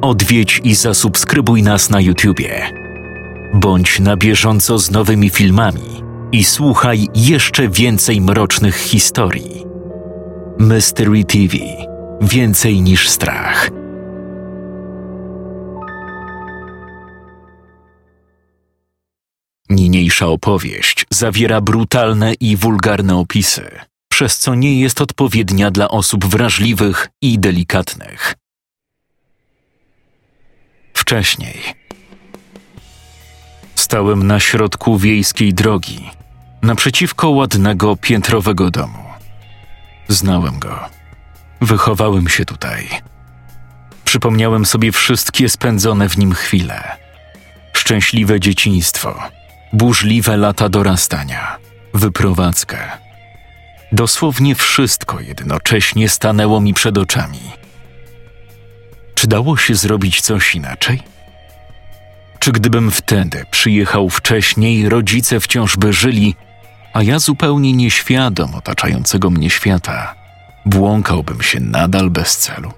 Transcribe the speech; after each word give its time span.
odwiedź 0.00 0.60
i 0.64 0.74
zasubskrybuj 0.74 1.62
nas 1.62 1.90
na 1.90 2.00
YouTubie. 2.00 2.70
Bądź 3.54 4.00
na 4.00 4.16
bieżąco 4.16 4.78
z 4.78 4.90
nowymi 4.90 5.30
filmami 5.30 6.02
i 6.32 6.44
słuchaj 6.44 7.08
jeszcze 7.14 7.68
więcej 7.68 8.20
mrocznych 8.20 8.76
historii. 8.76 9.64
Mystery 10.58 11.24
TV 11.24 11.56
Więcej 12.20 12.82
niż 12.82 13.08
strach. 13.08 13.70
Niniejsza 19.70 20.26
opowieść 20.26 21.06
zawiera 21.10 21.60
brutalne 21.60 22.34
i 22.34 22.56
wulgarne 22.56 23.16
opisy, 23.16 23.70
przez 24.12 24.38
co 24.38 24.54
nie 24.54 24.80
jest 24.80 25.00
odpowiednia 25.00 25.70
dla 25.70 25.88
osób 25.88 26.24
wrażliwych 26.24 27.08
i 27.22 27.38
delikatnych. 27.38 28.39
Wcześniej 31.10 31.60
stałem 33.74 34.26
na 34.26 34.40
środku 34.40 34.98
wiejskiej 34.98 35.54
drogi, 35.54 36.10
naprzeciwko 36.62 37.30
ładnego 37.30 37.96
piętrowego 37.96 38.70
domu. 38.70 39.04
Znałem 40.08 40.58
go. 40.58 40.80
Wychowałem 41.60 42.28
się 42.28 42.44
tutaj. 42.44 42.88
Przypomniałem 44.04 44.66
sobie 44.66 44.92
wszystkie 44.92 45.48
spędzone 45.48 46.08
w 46.08 46.18
nim 46.18 46.32
chwile. 46.32 46.82
Szczęśliwe 47.72 48.40
dzieciństwo, 48.40 49.20
burzliwe 49.72 50.36
lata 50.36 50.68
dorastania, 50.68 51.56
wyprowadzkę. 51.94 52.78
Dosłownie 53.92 54.54
wszystko 54.54 55.20
jednocześnie 55.20 56.08
stanęło 56.08 56.60
mi 56.60 56.74
przed 56.74 56.98
oczami. 56.98 57.59
Czy 59.20 59.26
dało 59.26 59.56
się 59.56 59.74
zrobić 59.74 60.20
coś 60.20 60.54
inaczej? 60.54 61.02
Czy 62.38 62.52
gdybym 62.52 62.90
wtedy 62.90 63.44
przyjechał 63.50 64.10
wcześniej, 64.10 64.88
rodzice 64.88 65.40
wciąż 65.40 65.76
by 65.76 65.92
żyli, 65.92 66.34
a 66.92 67.02
ja 67.02 67.18
zupełnie 67.18 67.72
nieświadom 67.72 68.54
otaczającego 68.54 69.30
mnie 69.30 69.50
świata, 69.50 70.14
błąkałbym 70.66 71.42
się 71.42 71.60
nadal 71.60 72.10
bez 72.10 72.36
celu? 72.38 72.72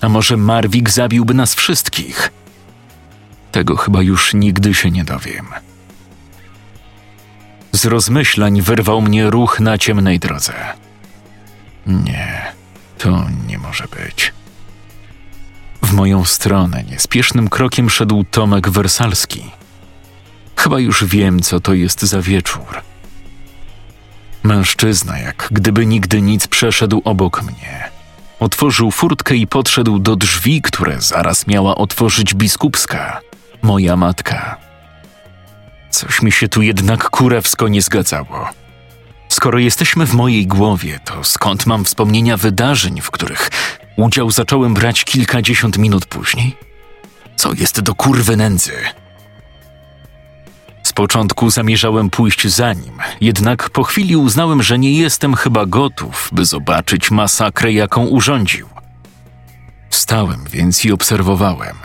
A 0.00 0.08
może 0.08 0.36
Marwik 0.36 0.90
zabiłby 0.90 1.34
nas 1.34 1.54
wszystkich? 1.54 2.32
Tego 3.52 3.76
chyba 3.76 4.02
już 4.02 4.34
nigdy 4.34 4.74
się 4.74 4.90
nie 4.90 5.04
dowiem. 5.04 5.46
Z 7.72 7.84
rozmyślań 7.84 8.62
wyrwał 8.62 9.00
mnie 9.02 9.30
ruch 9.30 9.60
na 9.60 9.78
ciemnej 9.78 10.18
drodze. 10.18 10.54
Nie, 11.86 12.52
to 12.98 13.26
nie 13.48 13.58
może 13.58 13.84
być. 13.84 14.37
W 15.88 15.92
moją 15.92 16.24
stronę 16.24 16.84
niespiesznym 16.84 17.48
krokiem 17.48 17.90
szedł 17.90 18.24
Tomek 18.30 18.68
Wersalski. 18.68 19.50
Chyba 20.56 20.80
już 20.80 21.04
wiem, 21.04 21.40
co 21.40 21.60
to 21.60 21.74
jest 21.74 22.02
za 22.02 22.22
wieczór. 22.22 22.82
Mężczyzna, 24.42 25.18
jak 25.18 25.48
gdyby 25.50 25.86
nigdy 25.86 26.22
nic 26.22 26.46
przeszedł 26.46 27.02
obok 27.04 27.42
mnie. 27.42 27.90
Otworzył 28.40 28.90
furtkę 28.90 29.34
i 29.34 29.46
podszedł 29.46 29.98
do 29.98 30.16
drzwi, 30.16 30.62
które 30.62 31.00
zaraz 31.00 31.46
miała 31.46 31.74
otworzyć 31.74 32.34
biskupska, 32.34 33.20
moja 33.62 33.96
matka. 33.96 34.56
Coś 35.90 36.22
mi 36.22 36.32
się 36.32 36.48
tu 36.48 36.62
jednak 36.62 37.10
kurewsko 37.10 37.68
nie 37.68 37.82
zgadzało. 37.82 38.48
Skoro 39.28 39.58
jesteśmy 39.58 40.06
w 40.06 40.14
mojej 40.14 40.46
głowie, 40.46 41.00
to 41.04 41.24
skąd 41.24 41.66
mam 41.66 41.84
wspomnienia 41.84 42.36
wydarzeń, 42.36 43.00
w 43.00 43.10
których 43.10 43.50
udział 43.98 44.30
zacząłem 44.30 44.74
brać 44.74 45.04
kilkadziesiąt 45.04 45.78
minut 45.78 46.06
później? 46.06 46.56
Co 47.36 47.52
jest 47.52 47.80
do 47.80 47.94
kurwy 47.94 48.36
nędzy? 48.36 48.72
Z 50.82 50.92
początku 50.92 51.50
zamierzałem 51.50 52.10
pójść 52.10 52.46
za 52.46 52.72
nim, 52.72 52.98
jednak 53.20 53.70
po 53.70 53.82
chwili 53.82 54.16
uznałem, 54.16 54.62
że 54.62 54.78
nie 54.78 54.92
jestem 54.92 55.34
chyba 55.34 55.66
gotów, 55.66 56.28
by 56.32 56.44
zobaczyć 56.44 57.10
masakrę, 57.10 57.72
jaką 57.72 58.06
urządził. 58.06 58.68
Stałem 59.90 60.44
więc 60.50 60.84
i 60.84 60.92
obserwowałem. 60.92 61.76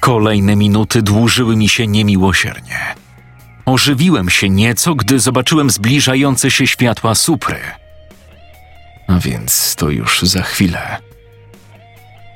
Kolejne 0.00 0.56
minuty 0.56 1.02
dłużyły 1.02 1.56
mi 1.56 1.68
się 1.68 1.86
niemiłosiernie. 1.86 2.94
Ożywiłem 3.66 4.30
się 4.30 4.48
nieco, 4.50 4.94
gdy 4.94 5.20
zobaczyłem 5.20 5.70
zbliżające 5.70 6.50
się 6.50 6.66
światła 6.66 7.14
supry. 7.14 7.60
A 9.08 9.18
więc 9.18 9.74
to 9.74 9.90
już 9.90 10.22
za 10.22 10.42
chwilę. 10.42 10.98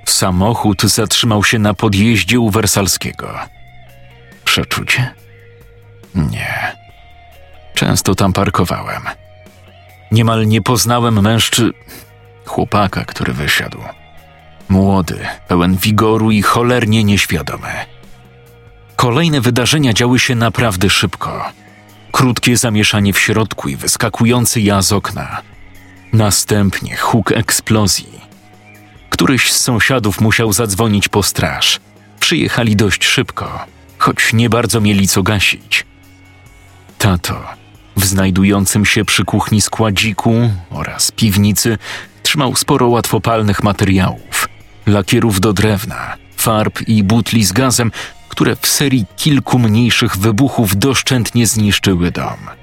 Samochód 0.06 0.82
zatrzymał 0.82 1.44
się 1.44 1.58
na 1.58 1.74
podjeździe 1.74 2.40
u 2.40 2.50
Wersalskiego. 2.50 3.38
Przeczucie? 4.44 5.14
Nie. 6.14 6.76
Często 7.74 8.14
tam 8.14 8.32
parkowałem. 8.32 9.02
Niemal 10.10 10.46
nie 10.46 10.62
poznałem 10.62 11.22
mężczy... 11.22 11.72
chłopaka, 12.44 13.04
który 13.04 13.32
wysiadł. 13.32 13.78
Młody, 14.68 15.18
pełen 15.48 15.76
wigoru 15.76 16.30
i 16.30 16.42
cholernie 16.42 17.04
nieświadomy. 17.04 17.68
Kolejne 18.96 19.40
wydarzenia 19.40 19.92
działy 19.92 20.18
się 20.18 20.34
naprawdę 20.34 20.90
szybko. 20.90 21.44
Krótkie 22.12 22.56
zamieszanie 22.56 23.12
w 23.12 23.18
środku 23.18 23.68
i 23.68 23.76
wyskakujący 23.76 24.60
ja 24.60 24.82
z 24.82 24.92
okna. 24.92 25.42
Następnie 26.12 26.96
huk 26.96 27.32
eksplozji. 27.32 28.20
Któryś 29.10 29.52
z 29.52 29.60
sąsiadów 29.60 30.20
musiał 30.20 30.52
zadzwonić 30.52 31.08
po 31.08 31.22
straż. 31.22 31.80
Przyjechali 32.20 32.76
dość 32.76 33.04
szybko, 33.04 33.66
choć 33.98 34.32
nie 34.32 34.50
bardzo 34.50 34.80
mieli 34.80 35.08
co 35.08 35.22
gasić. 35.22 35.86
Tato, 36.98 37.44
w 37.96 38.04
znajdującym 38.04 38.84
się 38.84 39.04
przy 39.04 39.24
kuchni 39.24 39.60
składziku 39.60 40.50
oraz 40.70 41.10
piwnicy, 41.10 41.78
trzymał 42.22 42.56
sporo 42.56 42.88
łatwopalnych 42.88 43.62
materiałów, 43.62 44.48
lakierów 44.86 45.40
do 45.40 45.52
drewna, 45.52 46.16
farb 46.36 46.80
i 46.88 47.02
butli 47.02 47.44
z 47.44 47.52
gazem, 47.52 47.92
które 48.28 48.56
w 48.56 48.66
serii 48.66 49.06
kilku 49.16 49.58
mniejszych 49.58 50.16
wybuchów 50.16 50.76
doszczętnie 50.76 51.46
zniszczyły 51.46 52.10
dom. 52.10 52.57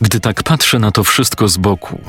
Gdy 0.00 0.20
tak 0.20 0.42
patrzę 0.42 0.78
na 0.78 0.90
to 0.90 1.04
wszystko 1.04 1.48
z 1.48 1.56
boku, 1.56 2.00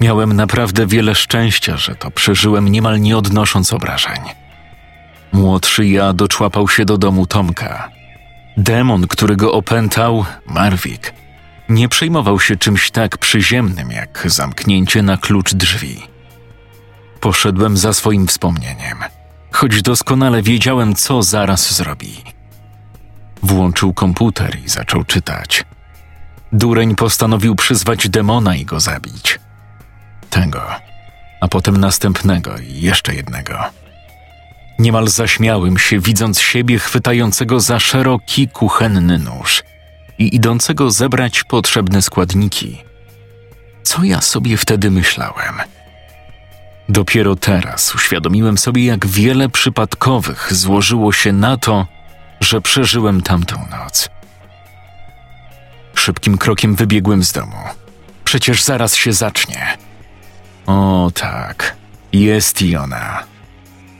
miałem 0.00 0.32
naprawdę 0.32 0.86
wiele 0.86 1.14
szczęścia, 1.14 1.76
że 1.76 1.94
to 1.94 2.10
przeżyłem 2.10 2.68
niemal 2.68 3.00
nie 3.00 3.18
odnosząc 3.18 3.72
obrażeń. 3.72 4.20
Młodszy 5.32 5.86
ja 5.86 6.12
doczłapał 6.12 6.68
się 6.68 6.84
do 6.84 6.98
domu 6.98 7.26
Tomka. 7.26 7.90
Demon, 8.56 9.06
który 9.06 9.36
go 9.36 9.52
opętał, 9.52 10.24
Marwik, 10.46 11.14
nie 11.68 11.88
przejmował 11.88 12.40
się 12.40 12.56
czymś 12.56 12.90
tak 12.90 13.18
przyziemnym 13.18 13.90
jak 13.90 14.22
zamknięcie 14.26 15.02
na 15.02 15.16
klucz 15.16 15.54
drzwi. 15.54 16.02
Poszedłem 17.20 17.76
za 17.76 17.92
swoim 17.92 18.26
wspomnieniem, 18.26 18.98
choć 19.52 19.82
doskonale 19.82 20.42
wiedziałem, 20.42 20.94
co 20.94 21.22
zaraz 21.22 21.74
zrobi. 21.74 22.16
Włączył 23.42 23.94
komputer 23.94 24.58
i 24.64 24.68
zaczął 24.68 25.04
czytać. 25.04 25.64
Dureń 26.56 26.94
postanowił 26.94 27.54
przyzwać 27.54 28.08
demona 28.08 28.56
i 28.56 28.64
go 28.64 28.80
zabić. 28.80 29.40
Tego, 30.30 30.62
a 31.40 31.48
potem 31.48 31.76
następnego 31.76 32.58
i 32.58 32.80
jeszcze 32.80 33.14
jednego. 33.14 33.58
Niemal 34.78 35.08
zaśmiałem 35.08 35.78
się, 35.78 36.00
widząc 36.00 36.40
siebie 36.40 36.78
chwytającego 36.78 37.60
za 37.60 37.78
szeroki 37.78 38.48
kuchenny 38.48 39.18
nóż 39.18 39.62
i 40.18 40.36
idącego 40.36 40.90
zebrać 40.90 41.44
potrzebne 41.44 42.02
składniki. 42.02 42.84
Co 43.82 44.04
ja 44.04 44.20
sobie 44.20 44.56
wtedy 44.56 44.90
myślałem? 44.90 45.54
Dopiero 46.88 47.36
teraz 47.36 47.94
uświadomiłem 47.94 48.58
sobie, 48.58 48.84
jak 48.84 49.06
wiele 49.06 49.48
przypadkowych 49.48 50.54
złożyło 50.54 51.12
się 51.12 51.32
na 51.32 51.56
to, 51.56 51.86
że 52.40 52.60
przeżyłem 52.60 53.22
tamtą 53.22 53.66
noc. 53.70 54.15
Szybkim 55.98 56.38
krokiem 56.38 56.74
wybiegłem 56.74 57.24
z 57.24 57.32
domu. 57.32 57.56
Przecież 58.24 58.62
zaraz 58.62 58.94
się 58.94 59.12
zacznie. 59.12 59.78
O 60.66 61.10
tak, 61.14 61.76
jest 62.12 62.62
i 62.62 62.76
ona. 62.76 63.24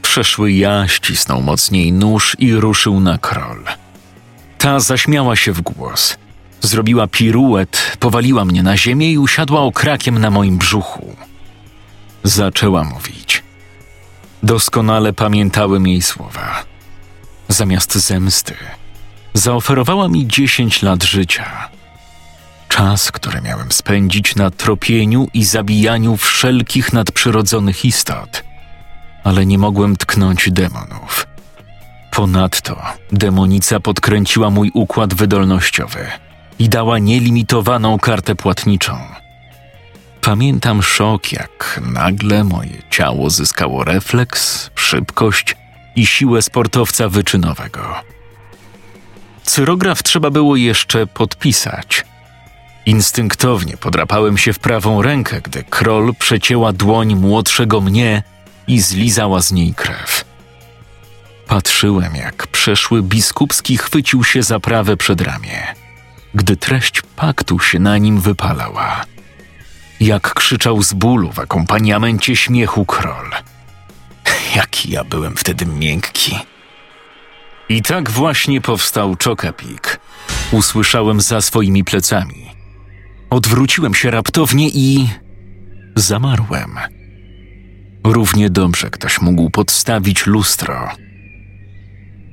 Przeszły 0.01 0.51
ja 0.51 0.87
ścisnął 0.87 1.41
mocniej 1.41 1.93
nóż 1.93 2.35
i 2.39 2.55
ruszył 2.55 2.99
na 2.99 3.17
krol. 3.17 3.63
Ta 4.57 4.79
zaśmiała 4.79 5.35
się 5.35 5.53
w 5.53 5.61
głos. 5.61 6.17
Zrobiła 6.61 7.07
piruet, 7.07 7.97
powaliła 7.99 8.45
mnie 8.45 8.63
na 8.63 8.77
ziemię 8.77 9.11
i 9.11 9.17
usiadła 9.17 9.61
okrakiem 9.61 10.19
na 10.19 10.29
moim 10.29 10.57
brzuchu. 10.57 11.15
Zaczęła 12.23 12.83
mówić. 12.83 13.43
Doskonale 14.43 15.13
pamiętałem 15.13 15.87
jej 15.87 16.01
słowa. 16.01 16.63
Zamiast 17.47 17.95
zemsty, 17.95 18.55
zaoferowała 19.33 20.07
mi 20.07 20.27
dziesięć 20.27 20.81
lat 20.81 21.03
życia. 21.03 21.69
Czas, 22.67 23.11
który 23.11 23.41
miałem 23.41 23.71
spędzić 23.71 24.35
na 24.35 24.51
tropieniu 24.51 25.27
i 25.33 25.45
zabijaniu 25.45 26.17
wszelkich 26.17 26.93
nadprzyrodzonych 26.93 27.85
istot– 27.85 28.43
ale 29.27 29.45
nie 29.45 29.57
mogłem 29.57 29.95
tknąć 29.95 30.49
demonów. 30.51 31.27
Ponadto 32.11 32.81
demonica 33.11 33.79
podkręciła 33.79 34.49
mój 34.49 34.71
układ 34.73 35.13
wydolnościowy 35.13 36.07
i 36.59 36.69
dała 36.69 36.99
nielimitowaną 36.99 37.99
kartę 37.99 38.35
płatniczą. 38.35 38.97
Pamiętam 40.21 40.83
szok, 40.83 41.31
jak 41.31 41.81
nagle 41.93 42.43
moje 42.43 42.81
ciało 42.89 43.29
zyskało 43.29 43.83
refleks, 43.83 44.69
szybkość 44.75 45.55
i 45.95 46.05
siłę 46.05 46.41
sportowca 46.41 47.09
wyczynowego. 47.09 47.95
Cyrograf 49.43 50.03
trzeba 50.03 50.29
było 50.29 50.55
jeszcze 50.55 51.07
podpisać. 51.07 52.05
Instynktownie 52.87 53.77
podrapałem 53.77 54.37
się 54.37 54.53
w 54.53 54.59
prawą 54.59 55.01
rękę, 55.01 55.41
gdy 55.41 55.63
król 55.63 56.15
przecięła 56.15 56.73
dłoń 56.73 57.15
młodszego 57.15 57.81
mnie 57.81 58.23
i 58.67 58.81
zlizała 58.81 59.41
z 59.41 59.51
niej 59.51 59.73
krew. 59.73 60.25
Patrzyłem, 61.47 62.15
jak 62.15 62.47
przeszły 62.47 63.01
biskupski 63.03 63.77
chwycił 63.77 64.23
się 64.23 64.43
za 64.43 64.59
prawe 64.59 64.97
przedramię, 64.97 65.75
gdy 66.33 66.57
treść 66.57 67.01
paktu 67.15 67.59
się 67.59 67.79
na 67.79 67.97
nim 67.97 68.21
wypalała. 68.21 69.05
Jak 69.99 70.33
krzyczał 70.33 70.83
z 70.83 70.93
bólu 70.93 71.31
w 71.31 71.39
akompaniamencie 71.39 72.35
śmiechu 72.35 72.85
król. 72.85 73.31
Jaki 74.55 74.91
ja 74.91 75.03
byłem 75.03 75.35
wtedy 75.35 75.65
miękki. 75.65 76.39
I 77.69 77.81
tak 77.81 78.09
właśnie 78.09 78.61
powstał 78.61 79.15
Czokapik. 79.15 79.99
Usłyszałem 80.51 81.21
za 81.21 81.41
swoimi 81.41 81.83
plecami. 81.83 82.56
Odwróciłem 83.29 83.93
się 83.93 84.11
raptownie 84.11 84.69
i 84.69 85.09
zamarłem. 85.95 86.71
Równie 88.03 88.49
dobrze 88.49 88.89
ktoś 88.89 89.21
mógł 89.21 89.49
podstawić 89.49 90.25
lustro. 90.25 90.89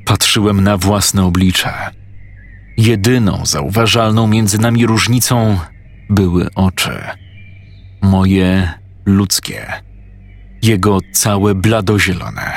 Patrzyłem 0.07 0.61
na 0.61 0.77
własne 0.77 1.25
oblicze. 1.25 1.73
Jedyną 2.77 3.47
zauważalną 3.47 4.27
między 4.27 4.59
nami 4.59 4.87
różnicą 4.87 5.59
były 6.11 6.49
oczy. 6.55 7.01
Moje 8.03 8.73
ludzkie. 9.07 9.67
Jego 10.63 10.99
całe 11.13 11.55
bladozielone. 11.55 12.53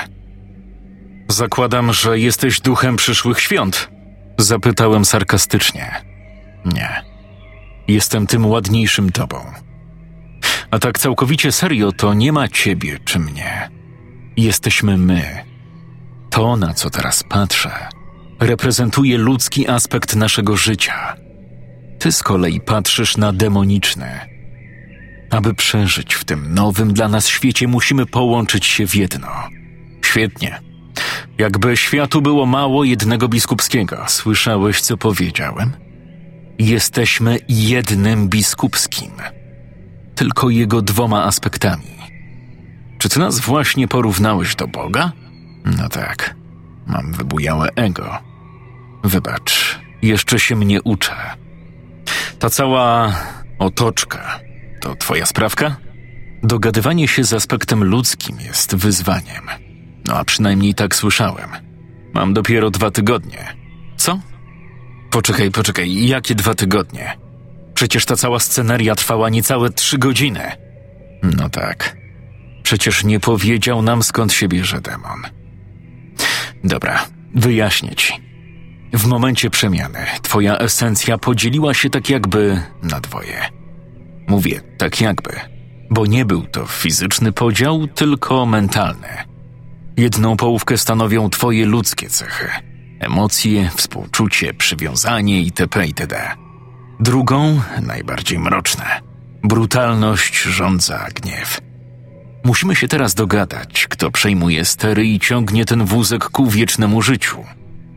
Zakładam, 1.28 1.94
że 1.94 2.20
jesteś 2.20 2.62
duchem 2.62 2.96
przyszłych 2.96 3.40
świąt? 3.40 3.90
Zapytałem 4.38 5.06
sarkastycznie. 5.06 5.92
Nie. 6.66 7.17
Jestem 7.88 8.28
tym 8.28 8.46
ładniejszym 8.46 9.12
tobą. 9.12 9.38
A 10.72 10.80
tak 10.80 11.00
całkowicie 11.00 11.52
serio, 11.52 11.92
to 11.92 12.14
nie 12.14 12.32
ma 12.32 12.48
ciebie 12.48 13.00
czy 13.06 13.20
mnie. 13.20 13.70
Jesteśmy 14.38 14.98
my. 14.98 15.46
To, 16.30 16.56
na 16.56 16.74
co 16.74 16.90
teraz 16.90 17.24
patrzę, 17.24 17.72
reprezentuje 18.40 19.18
ludzki 19.18 19.68
aspekt 19.68 20.16
naszego 20.16 20.58
życia. 20.58 21.16
Ty 22.00 22.12
z 22.12 22.24
kolei 22.24 22.62
patrzysz 22.62 23.18
na 23.18 23.34
demoniczny. 23.34 24.20
Aby 25.32 25.54
przeżyć 25.54 26.14
w 26.14 26.26
tym 26.26 26.54
nowym 26.54 26.94
dla 26.94 27.08
nas 27.08 27.28
świecie, 27.28 27.68
musimy 27.68 28.06
połączyć 28.06 28.66
się 28.66 28.88
w 28.88 28.96
jedno. 28.96 29.28
Świetnie. 30.06 30.60
Jakby 31.38 31.78
światu 31.78 32.22
było 32.22 32.46
mało 32.46 32.84
jednego 32.84 33.28
biskupskiego. 33.28 34.04
Słyszałeś, 34.08 34.82
co 34.82 34.98
powiedziałem? 34.98 35.87
Jesteśmy 36.60 37.38
jednym 37.50 38.30
biskupskim. 38.30 39.12
Tylko 40.16 40.50
jego 40.50 40.82
dwoma 40.82 41.24
aspektami. 41.24 41.98
Czy 42.98 43.10
ty 43.10 43.20
nas 43.20 43.40
właśnie 43.40 43.88
porównałeś 43.88 44.56
do 44.56 44.68
Boga? 44.68 45.12
No 45.66 45.90
tak, 45.90 46.36
mam 46.88 47.14
wybujałe 47.14 47.70
ego. 47.76 48.18
Wybacz, 49.04 49.80
jeszcze 50.02 50.40
się 50.40 50.56
mnie 50.56 50.82
uczę. 50.82 51.16
Ta 52.40 52.50
cała 52.50 53.16
otoczka 53.60 54.40
to 54.82 54.96
twoja 54.96 55.26
sprawka? 55.26 55.76
Dogadywanie 56.44 57.08
się 57.08 57.24
z 57.24 57.34
aspektem 57.34 57.84
ludzkim 57.84 58.40
jest 58.40 58.76
wyzwaniem. 58.76 59.48
No 60.08 60.16
a 60.16 60.26
przynajmniej 60.26 60.74
tak 60.74 60.96
słyszałem. 60.96 61.50
Mam 62.14 62.34
dopiero 62.34 62.72
dwa 62.72 62.92
tygodnie. 62.92 63.56
Co? 63.98 64.20
Poczekaj, 65.12 65.52
poczekaj, 65.52 66.08
jakie 66.08 66.36
dwa 66.36 66.54
tygodnie? 66.56 67.18
Przecież 67.74 68.06
ta 68.06 68.16
cała 68.16 68.40
sceneria 68.40 68.96
trwała 68.96 69.30
niecałe 69.30 69.70
trzy 69.70 69.98
godziny. 69.98 70.52
No 71.24 71.50
tak. 71.50 71.98
Przecież 72.64 73.04
nie 73.04 73.20
powiedział 73.20 73.82
nam 73.82 74.04
skąd 74.04 74.34
się 74.34 74.48
bierze 74.48 74.82
demon. 74.82 75.22
Dobra, 76.64 77.06
wyjaśnię 77.36 77.96
ci. 77.96 78.14
W 78.94 79.06
momencie 79.06 79.50
przemiany 79.50 80.00
twoja 80.22 80.58
esencja 80.58 81.18
podzieliła 81.18 81.74
się 81.74 81.90
tak 81.90 82.10
jakby 82.10 82.62
na 82.84 83.00
dwoje. 83.00 83.42
Mówię 84.28 84.62
tak 84.78 85.02
jakby, 85.02 85.32
bo 85.90 86.06
nie 86.06 86.26
był 86.26 86.46
to 86.46 86.66
fizyczny 86.66 87.32
podział, 87.32 87.88
tylko 87.88 88.46
mentalny. 88.46 89.08
Jedną 89.98 90.38
połówkę 90.38 90.78
stanowią 90.78 91.30
twoje 91.30 91.66
ludzkie 91.66 92.10
cechy. 92.10 92.50
Emocje, 93.00 93.70
współczucie, 93.76 94.54
przywiązanie 94.54 95.42
itp. 95.42 95.86
itd. 95.88 96.32
Drugą, 97.00 97.62
najbardziej 97.82 98.40
mroczne. 98.40 99.02
Brutalność 99.44 100.42
rządza 100.42 101.08
gniew. 101.16 101.62
Musimy 102.44 102.76
się 102.76 102.88
teraz 102.88 103.16
dogadać, 103.16 103.88
kto 103.90 104.12
przejmuje 104.12 104.66
stery 104.66 105.06
i 105.06 105.20
ciągnie 105.20 105.66
ten 105.66 105.86
wózek 105.86 106.30
ku 106.30 106.48
wiecznemu 106.48 107.02
życiu. 107.02 107.38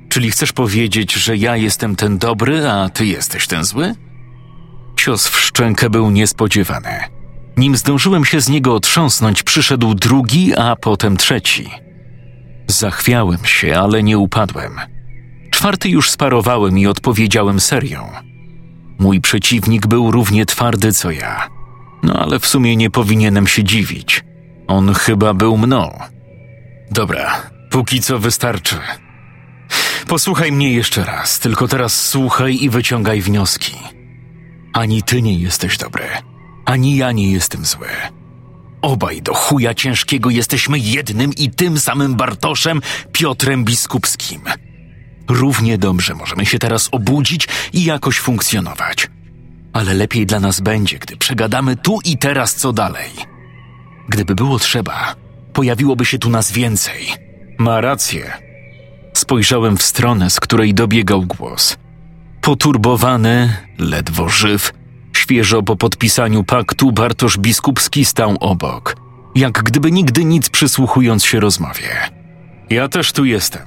Czyli 0.08 0.30
chcesz 0.30 0.52
powiedzieć, 0.52 1.12
że 1.12 1.36
ja 1.36 1.56
jestem 1.56 1.96
ten 1.96 2.18
dobry, 2.18 2.68
a 2.68 2.88
ty 2.88 3.06
jesteś 3.06 3.46
ten 3.46 3.64
zły? 3.64 3.94
Cios 4.96 5.28
w 5.28 5.40
szczękę 5.40 5.90
był 5.90 6.10
niespodziewany. 6.10 7.00
Nim 7.56 7.76
zdążyłem 7.76 8.24
się 8.24 8.40
z 8.40 8.48
niego 8.48 8.74
otrząsnąć, 8.74 9.42
przyszedł 9.42 9.94
drugi, 9.94 10.54
a 10.56 10.76
potem 10.76 11.16
trzeci. 11.16 11.70
Zachwiałem 12.70 13.44
się, 13.44 13.78
ale 13.78 14.02
nie 14.02 14.18
upadłem. 14.18 14.72
Czwarty 15.50 15.88
już 15.88 16.10
sparowałem 16.10 16.78
i 16.78 16.86
odpowiedziałem 16.86 17.60
serią. 17.60 18.10
Mój 18.98 19.20
przeciwnik 19.20 19.86
był 19.86 20.10
równie 20.10 20.46
twardy 20.46 20.92
co 20.92 21.10
ja. 21.10 21.48
No 22.02 22.14
ale 22.14 22.38
w 22.38 22.46
sumie 22.46 22.76
nie 22.76 22.90
powinienem 22.90 23.46
się 23.46 23.64
dziwić. 23.64 24.24
On 24.66 24.94
chyba 24.94 25.34
był 25.34 25.56
mną. 25.56 25.98
Dobra, 26.90 27.42
póki 27.70 28.00
co 28.00 28.18
wystarczy. 28.18 28.76
Posłuchaj 30.08 30.52
mnie 30.52 30.72
jeszcze 30.72 31.04
raz, 31.04 31.38
tylko 31.38 31.68
teraz 31.68 32.08
słuchaj 32.08 32.58
i 32.60 32.70
wyciągaj 32.70 33.20
wnioski. 33.20 33.76
Ani 34.72 35.02
ty 35.02 35.22
nie 35.22 35.38
jesteś 35.38 35.78
dobry, 35.78 36.04
ani 36.64 36.96
ja 36.96 37.12
nie 37.12 37.32
jestem 37.32 37.64
zły. 37.64 37.88
Obaj 38.82 39.22
do 39.22 39.34
chuja 39.34 39.74
ciężkiego 39.74 40.30
jesteśmy 40.30 40.78
jednym 40.78 41.34
i 41.34 41.50
tym 41.50 41.78
samym 41.78 42.14
Bartoszem 42.14 42.80
Piotrem 43.12 43.64
Biskupskim. 43.64 44.40
Równie 45.28 45.78
dobrze 45.78 46.14
możemy 46.14 46.46
się 46.46 46.58
teraz 46.58 46.88
obudzić 46.92 47.48
i 47.72 47.84
jakoś 47.84 48.18
funkcjonować. 48.18 49.08
Ale 49.72 49.94
lepiej 49.94 50.26
dla 50.26 50.40
nas 50.40 50.60
będzie, 50.60 50.98
gdy 50.98 51.16
przegadamy 51.16 51.76
tu 51.76 51.98
i 52.04 52.18
teraz 52.18 52.54
co 52.54 52.72
dalej. 52.72 53.10
Gdyby 54.08 54.34
było 54.34 54.58
trzeba, 54.58 55.14
pojawiłoby 55.52 56.04
się 56.04 56.18
tu 56.18 56.30
nas 56.30 56.52
więcej. 56.52 57.06
Ma 57.58 57.80
rację. 57.80 58.32
Spojrzałem 59.14 59.76
w 59.76 59.82
stronę, 59.82 60.30
z 60.30 60.40
której 60.40 60.74
dobiegał 60.74 61.22
głos. 61.22 61.76
Poturbowany, 62.40 63.56
ledwo 63.78 64.28
żyw, 64.28 64.72
świeżo 65.30 65.62
po 65.62 65.76
podpisaniu 65.76 66.44
paktu 66.44 66.92
Bartosz 66.92 67.38
Biskupski 67.38 68.04
stał 68.04 68.36
obok, 68.40 68.96
jak 69.34 69.62
gdyby 69.62 69.92
nigdy 69.92 70.24
nic 70.24 70.50
przysłuchując 70.50 71.24
się 71.24 71.40
rozmowie. 71.40 71.88
Ja 72.70 72.88
też 72.88 73.12
tu 73.12 73.24
jestem. 73.24 73.62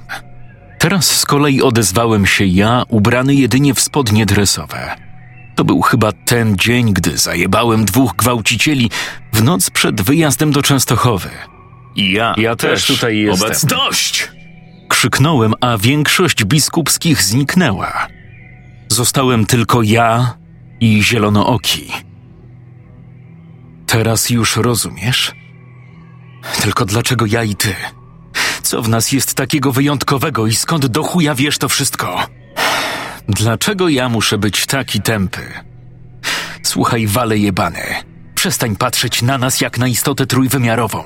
Teraz 0.78 1.06
z 1.06 1.24
kolei 1.24 1.62
odezwałem 1.62 2.26
się 2.26 2.44
ja, 2.44 2.82
ubrany 2.88 3.34
jedynie 3.34 3.74
w 3.74 3.80
spodnie 3.80 4.26
dresowe. 4.26 4.96
To 5.56 5.64
był 5.64 5.80
chyba 5.80 6.12
ten 6.12 6.56
dzień, 6.56 6.92
gdy 6.92 7.18
zajebałem 7.18 7.84
dwóch 7.84 8.16
gwałcicieli 8.16 8.90
w 9.32 9.42
noc 9.42 9.70
przed 9.70 10.00
wyjazdem 10.00 10.52
do 10.52 10.62
Częstochowy. 10.62 11.30
I 11.96 12.12
ja, 12.12 12.34
Ja 12.36 12.56
też 12.56 12.86
tutaj 12.86 13.18
jestem. 13.18 13.46
Obec 13.46 13.64
dość! 13.64 14.30
Krzyknąłem, 14.88 15.54
a 15.60 15.78
większość 15.78 16.44
biskupskich 16.44 17.22
zniknęła. 17.22 18.06
Zostałem 18.88 19.46
tylko 19.46 19.82
ja 19.82 20.43
i 20.84 21.02
zielonooki. 21.02 21.92
Teraz 23.86 24.30
już 24.30 24.56
rozumiesz? 24.56 25.32
Tylko 26.62 26.84
dlaczego 26.84 27.26
ja 27.26 27.44
i 27.44 27.54
ty? 27.54 27.74
Co 28.62 28.82
w 28.82 28.88
nas 28.88 29.12
jest 29.12 29.34
takiego 29.34 29.72
wyjątkowego 29.72 30.46
i 30.46 30.54
skąd 30.54 30.86
do 30.86 31.02
chuja 31.02 31.34
wiesz 31.34 31.58
to 31.58 31.68
wszystko? 31.68 32.26
Dlaczego 33.28 33.88
ja 33.88 34.08
muszę 34.08 34.38
być 34.38 34.66
taki 34.66 35.00
tępy? 35.00 35.42
Słuchaj, 36.62 37.06
wale 37.06 37.38
jebany. 37.38 37.84
Przestań 38.34 38.76
patrzeć 38.76 39.22
na 39.22 39.38
nas 39.38 39.60
jak 39.60 39.78
na 39.78 39.88
istotę 39.88 40.26
trójwymiarową. 40.26 41.04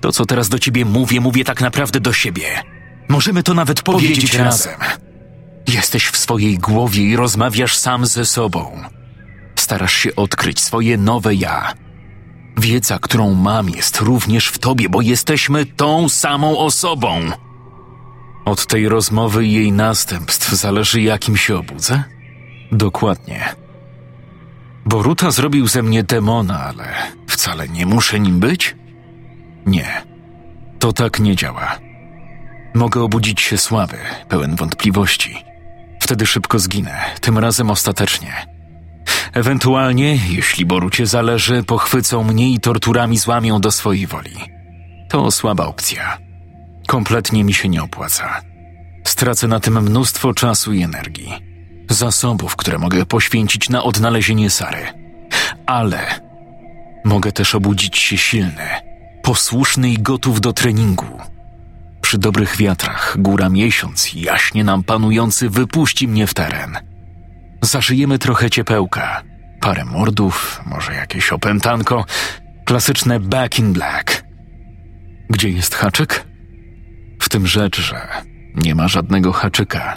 To, 0.00 0.12
co 0.12 0.26
teraz 0.26 0.48
do 0.48 0.58
ciebie 0.58 0.84
mówię, 0.84 1.20
mówię 1.20 1.44
tak 1.44 1.60
naprawdę 1.60 2.00
do 2.00 2.12
siebie. 2.12 2.62
Możemy 3.08 3.42
to 3.42 3.54
nawet 3.54 3.82
powiedzieć, 3.82 4.16
Powiedzieć 4.16 4.34
razem. 4.34 5.07
Jesteś 5.68 6.06
w 6.06 6.16
swojej 6.16 6.58
głowie 6.58 7.02
i 7.02 7.16
rozmawiasz 7.16 7.76
sam 7.76 8.06
ze 8.06 8.26
sobą. 8.26 8.82
Starasz 9.56 9.92
się 9.92 10.16
odkryć 10.16 10.60
swoje 10.60 10.98
nowe 10.98 11.34
ja. 11.34 11.74
Wiedza, 12.56 12.98
którą 12.98 13.34
mam, 13.34 13.68
jest 13.70 14.00
również 14.00 14.48
w 14.48 14.58
tobie, 14.58 14.88
bo 14.88 15.00
jesteśmy 15.00 15.66
tą 15.66 16.08
samą 16.08 16.58
osobą. 16.58 17.20
Od 18.44 18.66
tej 18.66 18.88
rozmowy 18.88 19.46
i 19.46 19.52
jej 19.52 19.72
następstw 19.72 20.52
zależy, 20.52 21.02
jakim 21.02 21.36
się 21.36 21.58
obudzę? 21.58 22.04
Dokładnie. 22.72 23.54
Boruta 24.86 25.30
zrobił 25.30 25.68
ze 25.68 25.82
mnie 25.82 26.02
demona, 26.02 26.64
ale 26.64 26.94
wcale 27.26 27.68
nie 27.68 27.86
muszę 27.86 28.20
nim 28.20 28.40
być? 28.40 28.76
Nie. 29.66 30.02
To 30.78 30.92
tak 30.92 31.20
nie 31.20 31.36
działa. 31.36 31.78
Mogę 32.74 33.02
obudzić 33.02 33.40
się 33.40 33.58
słaby, 33.58 33.98
pełen 34.28 34.56
wątpliwości. 34.56 35.47
Wtedy 36.08 36.26
szybko 36.26 36.58
zginę, 36.58 37.04
tym 37.20 37.38
razem 37.38 37.70
ostatecznie. 37.70 38.46
Ewentualnie, 39.32 40.18
jeśli 40.28 40.66
Borucie 40.66 41.06
zależy, 41.06 41.62
pochwycą 41.62 42.24
mnie 42.24 42.52
i 42.52 42.60
torturami 42.60 43.18
złamią 43.18 43.60
do 43.60 43.70
swojej 43.70 44.06
woli. 44.06 44.36
To 45.08 45.30
słaba 45.30 45.66
opcja. 45.66 46.18
Kompletnie 46.86 47.44
mi 47.44 47.54
się 47.54 47.68
nie 47.68 47.82
opłaca. 47.82 48.40
Stracę 49.04 49.48
na 49.48 49.60
tym 49.60 49.82
mnóstwo 49.82 50.34
czasu 50.34 50.72
i 50.72 50.82
energii. 50.82 51.32
Zasobów, 51.90 52.56
które 52.56 52.78
mogę 52.78 53.06
poświęcić 53.06 53.68
na 53.68 53.82
odnalezienie 53.82 54.50
Sary. 54.50 54.86
Ale 55.66 56.20
mogę 57.04 57.32
też 57.32 57.54
obudzić 57.54 57.98
się 57.98 58.18
silny, 58.18 58.68
posłuszny 59.22 59.90
i 59.90 59.98
gotów 59.98 60.40
do 60.40 60.52
treningu. 60.52 61.20
Przy 62.08 62.18
dobrych 62.18 62.56
wiatrach, 62.56 63.16
góra 63.18 63.48
miesiąc, 63.48 64.14
jaśnie 64.14 64.64
nam 64.64 64.82
panujący, 64.82 65.50
wypuści 65.50 66.08
mnie 66.08 66.26
w 66.26 66.34
teren. 66.34 66.78
Zażyjemy 67.62 68.18
trochę 68.18 68.50
ciepełka, 68.50 69.22
parę 69.60 69.84
mordów, 69.84 70.62
może 70.66 70.94
jakieś 70.94 71.32
opętanko, 71.32 72.04
klasyczne 72.64 73.20
back 73.20 73.58
in 73.58 73.72
black. 73.72 74.24
Gdzie 75.30 75.48
jest 75.50 75.74
haczyk? 75.74 76.24
W 77.20 77.28
tym 77.28 77.46
rzecz, 77.46 77.80
że 77.80 78.08
nie 78.54 78.74
ma 78.74 78.88
żadnego 78.88 79.32
haczyka. 79.32 79.96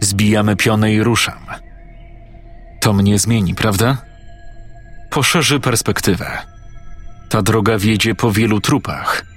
Zbijamy 0.00 0.56
pionę 0.56 0.92
i 0.92 1.02
ruszam. 1.02 1.46
To 2.80 2.92
mnie 2.92 3.18
zmieni, 3.18 3.54
prawda? 3.54 3.96
Poszerzy 5.10 5.60
perspektywę. 5.60 6.38
Ta 7.28 7.42
droga 7.42 7.78
wiedzie 7.78 8.14
po 8.14 8.32
wielu 8.32 8.60
trupach. 8.60 9.29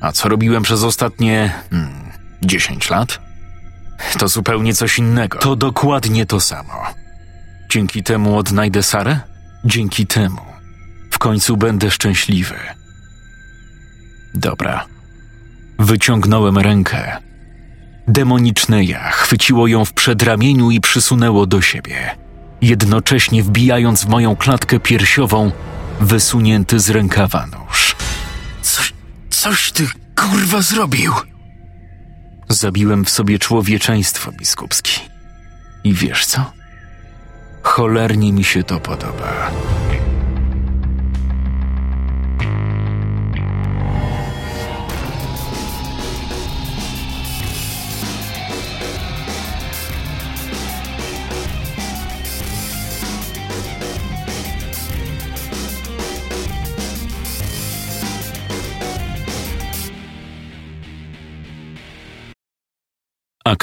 A 0.00 0.12
co 0.12 0.28
robiłem 0.28 0.62
przez 0.62 0.82
ostatnie 0.82 1.52
hmm, 1.70 1.90
10 2.42 2.90
lat? 2.90 3.20
To 4.18 4.28
zupełnie 4.28 4.74
coś 4.74 4.98
innego. 4.98 5.38
To 5.38 5.56
dokładnie 5.56 6.26
to 6.26 6.40
samo. 6.40 6.74
Dzięki 7.70 8.02
temu 8.02 8.38
odnajdę 8.38 8.82
Sarę? 8.82 9.20
Dzięki 9.64 10.06
temu. 10.06 10.40
W 11.10 11.18
końcu 11.18 11.56
będę 11.56 11.90
szczęśliwy. 11.90 12.54
Dobra. 14.34 14.86
Wyciągnąłem 15.78 16.58
rękę. 16.58 17.16
Demoniczne 18.08 18.84
ja 18.84 19.10
chwyciło 19.10 19.66
ją 19.66 19.84
w 19.84 19.92
przedramieniu 19.92 20.70
i 20.70 20.80
przysunęło 20.80 21.46
do 21.46 21.60
siebie, 21.60 22.16
jednocześnie 22.62 23.42
wbijając 23.42 24.04
w 24.04 24.08
moją 24.08 24.36
klatkę 24.36 24.80
piersiową 24.80 25.52
wysunięty 26.00 26.80
z 26.80 26.90
rękawa 26.90 27.46
nóż. 27.46 27.96
Coś, 28.62 28.92
coś 29.40 29.72
ty 29.72 29.88
kurwa 30.16 30.60
zrobił. 30.60 31.12
Zabiłem 32.48 33.04
w 33.04 33.10
sobie 33.10 33.38
człowieczeństwo 33.38 34.32
biskupski. 34.32 35.00
I 35.84 35.94
wiesz 35.94 36.26
co? 36.26 36.52
Cholernie 37.62 38.32
mi 38.32 38.44
się 38.44 38.62
to 38.62 38.80
podoba. 38.80 39.50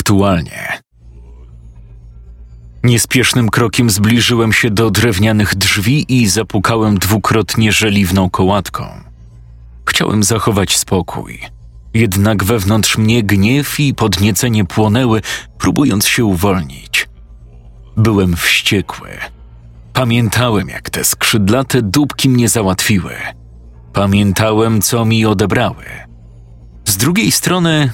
Aktualnie. 0.08 0.80
Niespiesznym 2.84 3.50
krokiem 3.50 3.90
zbliżyłem 3.90 4.54
się 4.54 4.70
do 4.70 4.92
drewnianych 4.92 5.56
drzwi 5.56 6.06
i 6.22 6.28
zapukałem 6.28 6.98
dwukrotnie 6.98 7.72
żeliwną 7.72 8.30
kołatką. 8.30 8.86
Chciałem 9.90 10.24
zachować 10.24 10.78
spokój. 10.78 11.40
Jednak 11.94 12.44
wewnątrz 12.44 12.98
mnie 12.98 13.24
gniew 13.24 13.80
i 13.80 13.94
podniecenie 13.94 14.66
płonęły, 14.66 15.22
próbując 15.58 16.08
się 16.08 16.26
uwolnić. 16.26 17.10
Byłem 17.98 18.36
wściekły. 18.36 19.10
Pamiętałem, 19.94 20.70
jak 20.70 20.90
te 20.90 21.04
skrzydlate 21.04 21.82
dupki 21.82 22.30
mnie 22.30 22.50
załatwiły. 22.50 23.14
Pamiętałem, 23.94 24.82
co 24.82 25.06
mi 25.06 25.26
odebrały. 25.26 25.86
Z 26.86 26.98
drugiej 26.98 27.32
strony, 27.32 27.92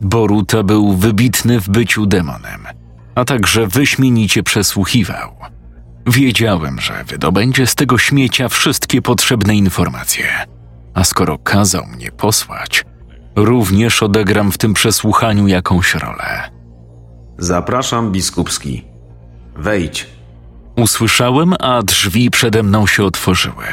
Boruta 0.00 0.62
był 0.62 0.92
wybitny 0.96 1.60
w 1.60 1.68
byciu 1.68 2.06
demonem, 2.06 2.66
a 3.14 3.24
także 3.24 3.66
wyśmienicie 3.66 4.42
przesłuchiwał. 4.42 5.36
Wiedziałem, 6.06 6.80
że 6.80 7.04
wydobędzie 7.04 7.66
z 7.66 7.74
tego 7.74 7.98
śmiecia 7.98 8.48
wszystkie 8.48 9.02
potrzebne 9.02 9.54
informacje. 9.56 10.26
A 10.94 11.04
skoro 11.04 11.38
kazał 11.38 11.86
mnie 11.86 12.12
posłać, 12.12 12.84
również 13.36 14.02
odegram 14.02 14.52
w 14.52 14.58
tym 14.58 14.74
przesłuchaniu 14.74 15.48
jakąś 15.48 15.94
rolę. 15.94 16.50
Zapraszam, 17.38 18.12
biskupski. 18.12 18.84
Wejdź. 19.56 20.06
Usłyszałem, 20.76 21.54
a 21.60 21.82
drzwi 21.82 22.30
przede 22.30 22.62
mną 22.62 22.86
się 22.86 23.04
otworzyły. 23.04 23.64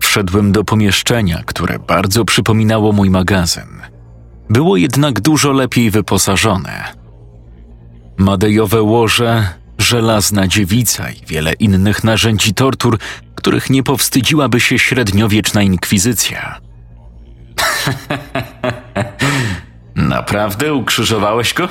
Wszedłem 0.00 0.52
do 0.52 0.64
pomieszczenia, 0.64 1.42
które 1.46 1.78
bardzo 1.78 2.24
przypominało 2.24 2.92
mój 2.92 3.10
magazyn. 3.10 3.93
Było 4.50 4.76
jednak 4.76 5.20
dużo 5.20 5.52
lepiej 5.52 5.90
wyposażone. 5.90 6.84
Madejowe 8.16 8.82
łoże, 8.82 9.48
żelazna 9.78 10.48
dziewica 10.48 11.10
i 11.10 11.26
wiele 11.26 11.52
innych 11.52 12.04
narzędzi 12.04 12.54
tortur, 12.54 12.98
których 13.34 13.70
nie 13.70 13.82
powstydziłaby 13.82 14.60
się 14.60 14.78
średniowieczna 14.78 15.62
inkwizycja. 15.62 16.60
Naprawdę 19.94 20.74
ukrzyżowałeś 20.74 21.54
go? 21.54 21.68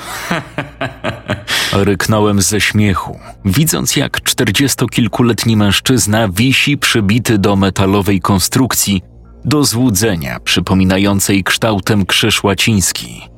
Ryknąłem 1.72 2.42
ze 2.42 2.60
śmiechu, 2.60 3.18
widząc 3.44 3.96
jak 3.96 4.22
czterdziestokilkuletni 4.22 5.56
mężczyzna 5.56 6.28
wisi 6.28 6.78
przybity 6.78 7.38
do 7.38 7.56
metalowej 7.56 8.20
konstrukcji, 8.20 9.02
do 9.44 9.64
złudzenia 9.64 10.40
przypominającej 10.40 11.44
kształtem 11.44 12.06
krzyż 12.06 12.42
łaciński. 12.42 13.28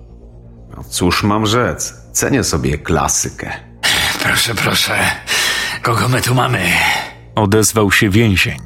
No 0.76 0.84
cóż 0.84 1.22
mam 1.22 1.46
rzec? 1.46 1.94
Cenię 2.12 2.44
sobie 2.44 2.78
klasykę. 2.78 3.52
Proszę, 4.22 4.54
proszę. 4.54 4.98
Kogo 5.82 6.08
my 6.08 6.22
tu 6.22 6.34
mamy? 6.34 6.60
Odezwał 7.34 7.92
się 7.92 8.10
więzień. 8.10 8.60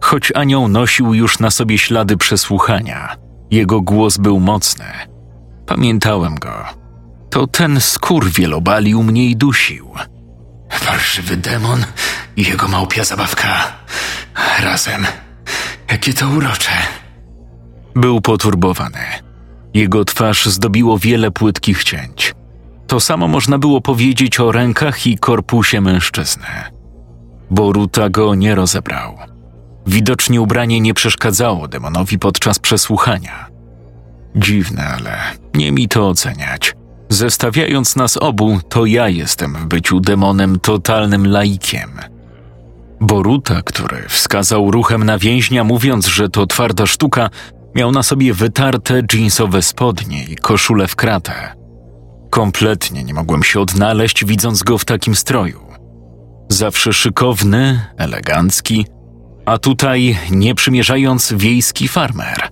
Choć 0.00 0.32
anioł 0.34 0.68
nosił 0.68 1.14
już 1.14 1.38
na 1.38 1.50
sobie 1.50 1.78
ślady 1.78 2.16
przesłuchania, 2.16 3.16
jego 3.50 3.80
głos 3.80 4.16
był 4.16 4.40
mocny. 4.40 4.84
Pamiętałem 5.66 6.34
go. 6.34 6.64
To 7.30 7.46
ten 7.46 7.80
skurwiel 7.80 8.54
obalił 8.54 9.02
mnie 9.02 9.26
i 9.26 9.36
dusił. 9.36 9.94
Farszywy 10.70 11.36
demon 11.36 11.84
i 12.36 12.44
jego 12.44 12.68
małpia 12.68 13.04
zabawka. 13.04 13.72
Razem. 14.62 15.06
Jakie 15.90 16.14
to 16.14 16.28
urocze. 16.28 16.70
Był 17.94 18.20
poturbowany. 18.20 18.98
Jego 19.74 20.04
twarz 20.04 20.46
zdobiło 20.46 20.98
wiele 20.98 21.30
płytkich 21.30 21.84
cięć. 21.84 22.34
To 22.86 23.00
samo 23.00 23.28
można 23.28 23.58
było 23.58 23.80
powiedzieć 23.80 24.40
o 24.40 24.52
rękach 24.52 25.06
i 25.06 25.18
korpusie 25.18 25.80
mężczyzny. 25.80 26.46
Boruta 27.50 28.08
go 28.08 28.34
nie 28.34 28.54
rozebrał. 28.54 29.18
Widocznie 29.86 30.40
ubranie 30.40 30.80
nie 30.80 30.94
przeszkadzało 30.94 31.68
demonowi 31.68 32.18
podczas 32.18 32.58
przesłuchania. 32.58 33.46
Dziwne, 34.36 34.88
ale 34.88 35.18
nie 35.54 35.72
mi 35.72 35.88
to 35.88 36.08
oceniać. 36.08 36.74
Zestawiając 37.08 37.96
nas 37.96 38.16
obu, 38.16 38.60
to 38.68 38.86
ja 38.86 39.08
jestem 39.08 39.54
w 39.54 39.66
byciu 39.66 40.00
demonem 40.00 40.60
totalnym 40.60 41.26
laikiem. 41.26 41.90
Boruta, 43.02 43.62
który 43.62 44.04
wskazał 44.08 44.70
ruchem 44.70 45.04
na 45.04 45.18
więźnia, 45.18 45.64
mówiąc, 45.64 46.06
że 46.06 46.28
to 46.28 46.46
twarda 46.46 46.86
sztuka, 46.86 47.30
Miał 47.74 47.92
na 47.92 48.02
sobie 48.02 48.34
wytarte 48.34 49.02
jeansowe 49.12 49.62
spodnie 49.62 50.24
i 50.24 50.36
koszulę 50.36 50.88
w 50.88 50.96
kratę. 50.96 51.54
Kompletnie 52.30 53.04
nie 53.04 53.14
mogłem 53.14 53.42
się 53.42 53.60
odnaleźć, 53.60 54.24
widząc 54.24 54.62
go 54.62 54.78
w 54.78 54.84
takim 54.84 55.16
stroju. 55.16 55.60
Zawsze 56.48 56.92
szykowny, 56.92 57.80
elegancki, 57.96 58.86
a 59.46 59.58
tutaj 59.58 60.18
nie 60.30 60.54
przymierzając 60.54 61.32
wiejski 61.36 61.88
farmer. 61.88 62.48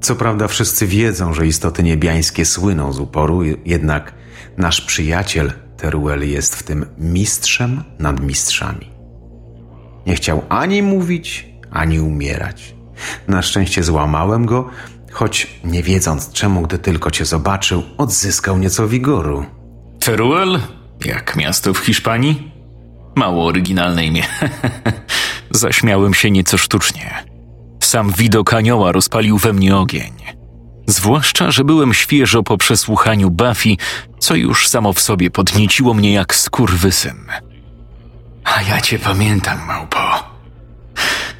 Co 0.00 0.16
prawda 0.16 0.48
wszyscy 0.48 0.86
wiedzą, 0.86 1.34
że 1.34 1.46
istoty 1.46 1.82
niebiańskie 1.82 2.44
słyną 2.44 2.92
z 2.92 3.00
uporu, 3.00 3.42
jednak 3.64 4.14
nasz 4.58 4.80
przyjaciel 4.80 5.52
Teruel 5.76 6.30
jest 6.30 6.56
w 6.56 6.62
tym 6.62 6.86
mistrzem 6.98 7.84
nad 7.98 8.20
mistrzami. 8.20 8.95
Nie 10.06 10.14
chciał 10.14 10.42
ani 10.48 10.82
mówić, 10.82 11.46
ani 11.70 12.00
umierać. 12.00 12.74
Na 13.28 13.42
szczęście 13.42 13.82
złamałem 13.82 14.46
go, 14.46 14.70
choć 15.12 15.46
nie 15.64 15.82
wiedząc 15.82 16.32
czemu, 16.32 16.62
gdy 16.62 16.78
tylko 16.78 17.10
cię 17.10 17.24
zobaczył, 17.24 17.82
odzyskał 17.98 18.58
nieco 18.58 18.88
wigoru. 18.88 19.44
Teruel? 20.00 20.60
Jak 21.04 21.36
miasto 21.36 21.74
w 21.74 21.78
Hiszpanii? 21.78 22.52
Mało 23.14 23.46
oryginalne 23.46 24.06
imię. 24.06 24.22
Zaśmiałem 25.50 26.14
się 26.14 26.30
nieco 26.30 26.58
sztucznie. 26.58 27.24
Sam 27.82 28.12
widok 28.12 28.54
anioła 28.54 28.92
rozpalił 28.92 29.38
we 29.38 29.52
mnie 29.52 29.76
ogień. 29.76 30.12
Zwłaszcza, 30.86 31.50
że 31.50 31.64
byłem 31.64 31.94
świeżo 31.94 32.42
po 32.42 32.58
przesłuchaniu 32.58 33.30
Buffy, 33.30 33.76
co 34.18 34.34
już 34.34 34.68
samo 34.68 34.92
w 34.92 35.00
sobie 35.00 35.30
podnieciło 35.30 35.94
mnie 35.94 36.12
jak 36.12 36.34
skurwysyn. 36.34 37.26
A 38.46 38.62
ja 38.62 38.80
cię 38.80 38.98
pamiętam, 38.98 39.66
małpo. 39.66 40.24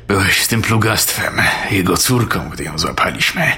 Byłeś 0.08 0.42
z 0.42 0.48
tym 0.48 0.62
plugastwem, 0.62 1.42
jego 1.70 1.96
córką, 1.96 2.50
gdy 2.50 2.64
ją 2.64 2.78
złapaliśmy. 2.78 3.52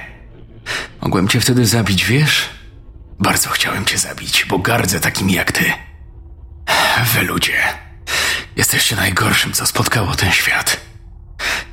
Mogłem 1.01 1.27
cię 1.27 1.41
wtedy 1.41 1.65
zabić, 1.65 2.05
wiesz? 2.05 2.49
Bardzo 3.19 3.49
chciałem 3.49 3.85
cię 3.85 3.97
zabić, 3.97 4.45
bo 4.45 4.59
gardzę 4.59 4.99
takimi 4.99 5.33
jak 5.33 5.51
ty. 5.51 5.73
Wy 7.13 7.21
ludzie, 7.21 7.63
jesteście 8.55 8.95
najgorszym, 8.95 9.53
co 9.53 9.65
spotkało 9.65 10.15
ten 10.15 10.31
świat. 10.31 10.79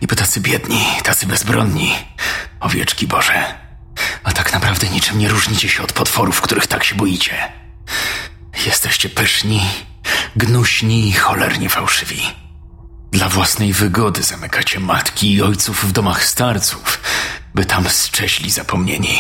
Niby 0.02 0.16
tacy 0.16 0.40
biedni, 0.40 0.86
tacy 1.02 1.26
bezbronni. 1.26 1.92
Owieczki 2.60 3.06
Boże. 3.06 3.54
A 4.24 4.32
tak 4.32 4.52
naprawdę 4.52 4.88
niczym 4.88 5.18
nie 5.18 5.28
różnicie 5.28 5.68
się 5.68 5.82
od 5.82 5.92
potworów, 5.92 6.40
których 6.40 6.66
tak 6.66 6.84
się 6.84 6.94
boicie. 6.94 7.52
Jesteście 8.66 9.08
pyszni, 9.08 9.60
gnuśni 10.36 11.08
i 11.08 11.12
cholernie 11.12 11.68
fałszywi. 11.68 12.22
Dla 13.12 13.28
własnej 13.28 13.72
wygody 13.72 14.22
zamykacie 14.22 14.80
matki 14.80 15.32
i 15.32 15.42
ojców 15.42 15.84
w 15.84 15.92
domach 15.92 16.24
starców, 16.24 17.00
by 17.54 17.64
tam 17.64 17.88
zcześli 17.88 18.50
zapomnieni. 18.50 19.18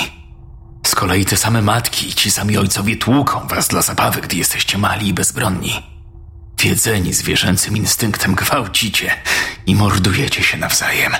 Z 0.86 0.94
kolei 0.94 1.24
te 1.24 1.36
same 1.36 1.62
matki 1.62 2.08
i 2.08 2.14
ci 2.14 2.30
sami 2.30 2.56
ojcowie 2.56 2.96
tłuką 2.96 3.46
was 3.46 3.68
dla 3.68 3.82
zabawy, 3.82 4.20
gdy 4.20 4.36
jesteście 4.36 4.78
mali 4.78 5.08
i 5.08 5.14
bezbronni. 5.14 5.82
Wiedzeni 6.58 7.12
zwierzęcym 7.12 7.76
instynktem 7.76 8.34
gwałcicie 8.34 9.14
i 9.66 9.74
mordujecie 9.74 10.42
się 10.42 10.56
nawzajem. 10.56 11.12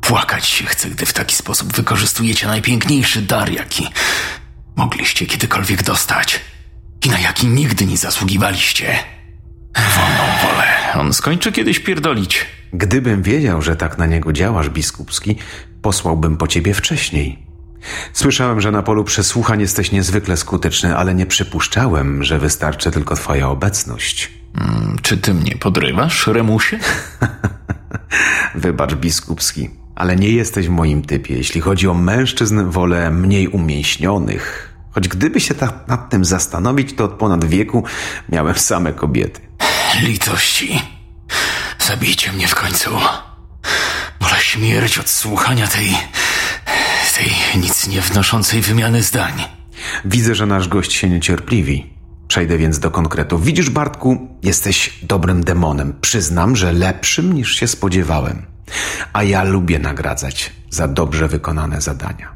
Płakać 0.00 0.46
się 0.46 0.66
chce, 0.66 0.90
gdy 0.90 1.06
w 1.06 1.12
taki 1.12 1.34
sposób 1.34 1.72
wykorzystujecie 1.72 2.46
najpiękniejszy 2.46 3.22
dar, 3.22 3.52
jaki 3.52 3.88
mogliście 4.76 5.26
kiedykolwiek 5.26 5.82
dostać 5.82 6.40
i 7.04 7.10
na 7.10 7.18
jaki 7.18 7.46
nigdy 7.46 7.86
nie 7.86 7.96
zasługiwaliście. 7.96 8.98
Wolną 9.76 10.32
wolę. 10.42 10.64
On 10.94 11.12
skończy 11.12 11.52
kiedyś 11.52 11.78
pierdolić. 11.78 12.46
Gdybym 12.72 13.22
wiedział, 13.22 13.62
że 13.62 13.76
tak 13.76 13.98
na 13.98 14.06
niego 14.06 14.32
działasz, 14.32 14.70
biskupski, 14.70 15.36
posłałbym 15.82 16.36
po 16.36 16.48
ciebie 16.48 16.74
wcześniej. 16.74 17.46
Słyszałem, 18.12 18.60
że 18.60 18.70
na 18.70 18.82
polu 18.82 19.04
przesłuchań 19.04 19.60
jesteś 19.60 19.92
niezwykle 19.92 20.36
skuteczny, 20.36 20.96
ale 20.96 21.14
nie 21.14 21.26
przypuszczałem, 21.26 22.24
że 22.24 22.38
wystarczy 22.38 22.90
tylko 22.90 23.14
twoja 23.14 23.48
obecność. 23.48 24.32
Hmm, 24.58 24.96
czy 25.02 25.16
ty 25.16 25.34
mnie 25.34 25.56
podrywasz, 25.60 26.26
Remusie? 26.26 26.78
Wybacz, 28.54 28.94
biskupski, 28.94 29.70
ale 29.94 30.16
nie 30.16 30.28
jesteś 30.28 30.66
w 30.66 30.70
moim 30.70 31.02
typie. 31.02 31.36
Jeśli 31.36 31.60
chodzi 31.60 31.88
o 31.88 31.94
mężczyzn, 31.94 32.70
wolę 32.70 33.10
mniej 33.10 33.48
umięśnionych. 33.48 34.71
Choć 34.92 35.08
gdyby 35.08 35.40
się 35.40 35.54
tak 35.54 35.88
nad 35.88 36.10
tym 36.10 36.24
zastanowić, 36.24 36.94
to 36.94 37.04
od 37.04 37.12
ponad 37.12 37.44
wieku 37.44 37.84
miałem 38.28 38.58
same 38.58 38.92
kobiety. 38.92 39.40
Litości. 40.02 40.82
Zabijcie 41.78 42.32
mnie 42.32 42.48
w 42.48 42.54
końcu. 42.54 42.90
Wolę 44.20 44.36
śmierć 44.40 44.98
od 44.98 45.10
słuchania 45.10 45.66
tej. 45.66 45.96
tej 47.16 47.60
nic 47.60 47.86
nie 47.86 48.00
wnoszącej 48.00 48.60
wymiany 48.60 49.02
zdań. 49.02 49.32
Widzę, 50.04 50.34
że 50.34 50.46
nasz 50.46 50.68
gość 50.68 50.92
się 50.92 51.08
niecierpliwi. 51.08 51.92
Przejdę 52.28 52.58
więc 52.58 52.78
do 52.78 52.90
konkretów. 52.90 53.44
Widzisz, 53.44 53.70
Bartku, 53.70 54.28
jesteś 54.42 54.98
dobrym 55.02 55.44
demonem. 55.44 55.94
Przyznam, 56.00 56.56
że 56.56 56.72
lepszym 56.72 57.32
niż 57.32 57.54
się 57.54 57.68
spodziewałem. 57.68 58.46
A 59.12 59.22
ja 59.22 59.44
lubię 59.44 59.78
nagradzać 59.78 60.52
za 60.70 60.88
dobrze 60.88 61.28
wykonane 61.28 61.80
zadania. 61.80 62.32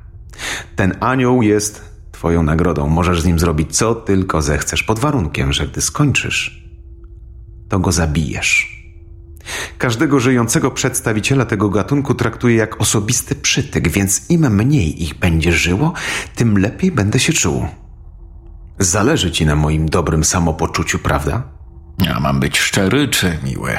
Ten 0.77 0.97
anioł 1.01 1.43
jest 1.43 1.96
twoją 2.27 2.43
nagrodą. 2.43 2.89
Możesz 2.89 3.21
z 3.21 3.25
nim 3.25 3.39
zrobić 3.39 3.77
co 3.77 3.95
tylko 3.95 4.43
zechcesz, 4.43 4.83
pod 4.83 4.99
warunkiem, 4.99 5.53
że 5.53 5.67
gdy 5.67 5.81
skończysz, 5.81 6.65
to 7.69 7.79
go 7.79 7.93
zabijesz. 7.93 8.83
Każdego 9.79 10.21
żyjącego 10.21 10.71
przedstawiciela 10.71 11.45
tego 11.45 11.69
gatunku 11.69 12.15
traktuję 12.15 12.57
jak 12.57 12.81
osobisty 12.81 13.35
przytyk, 13.35 13.89
więc 13.89 14.31
im 14.31 14.55
mniej 14.55 15.03
ich 15.03 15.19
będzie 15.19 15.53
żyło, 15.53 15.93
tym 16.37 16.59
lepiej 16.59 16.93
będę 16.93 17.19
się 17.19 17.33
czuł. 17.33 17.67
Zależy 18.79 19.31
ci 19.31 19.47
na 19.47 19.57
moim 19.57 19.89
dobrym 19.89 20.25
samopoczuciu, 20.25 20.99
prawda? 20.99 21.43
Ja 21.99 22.21
mam 22.21 22.41
być 22.41 22.59
szczery 22.59 23.09
czy 23.09 23.39
miły? 23.45 23.79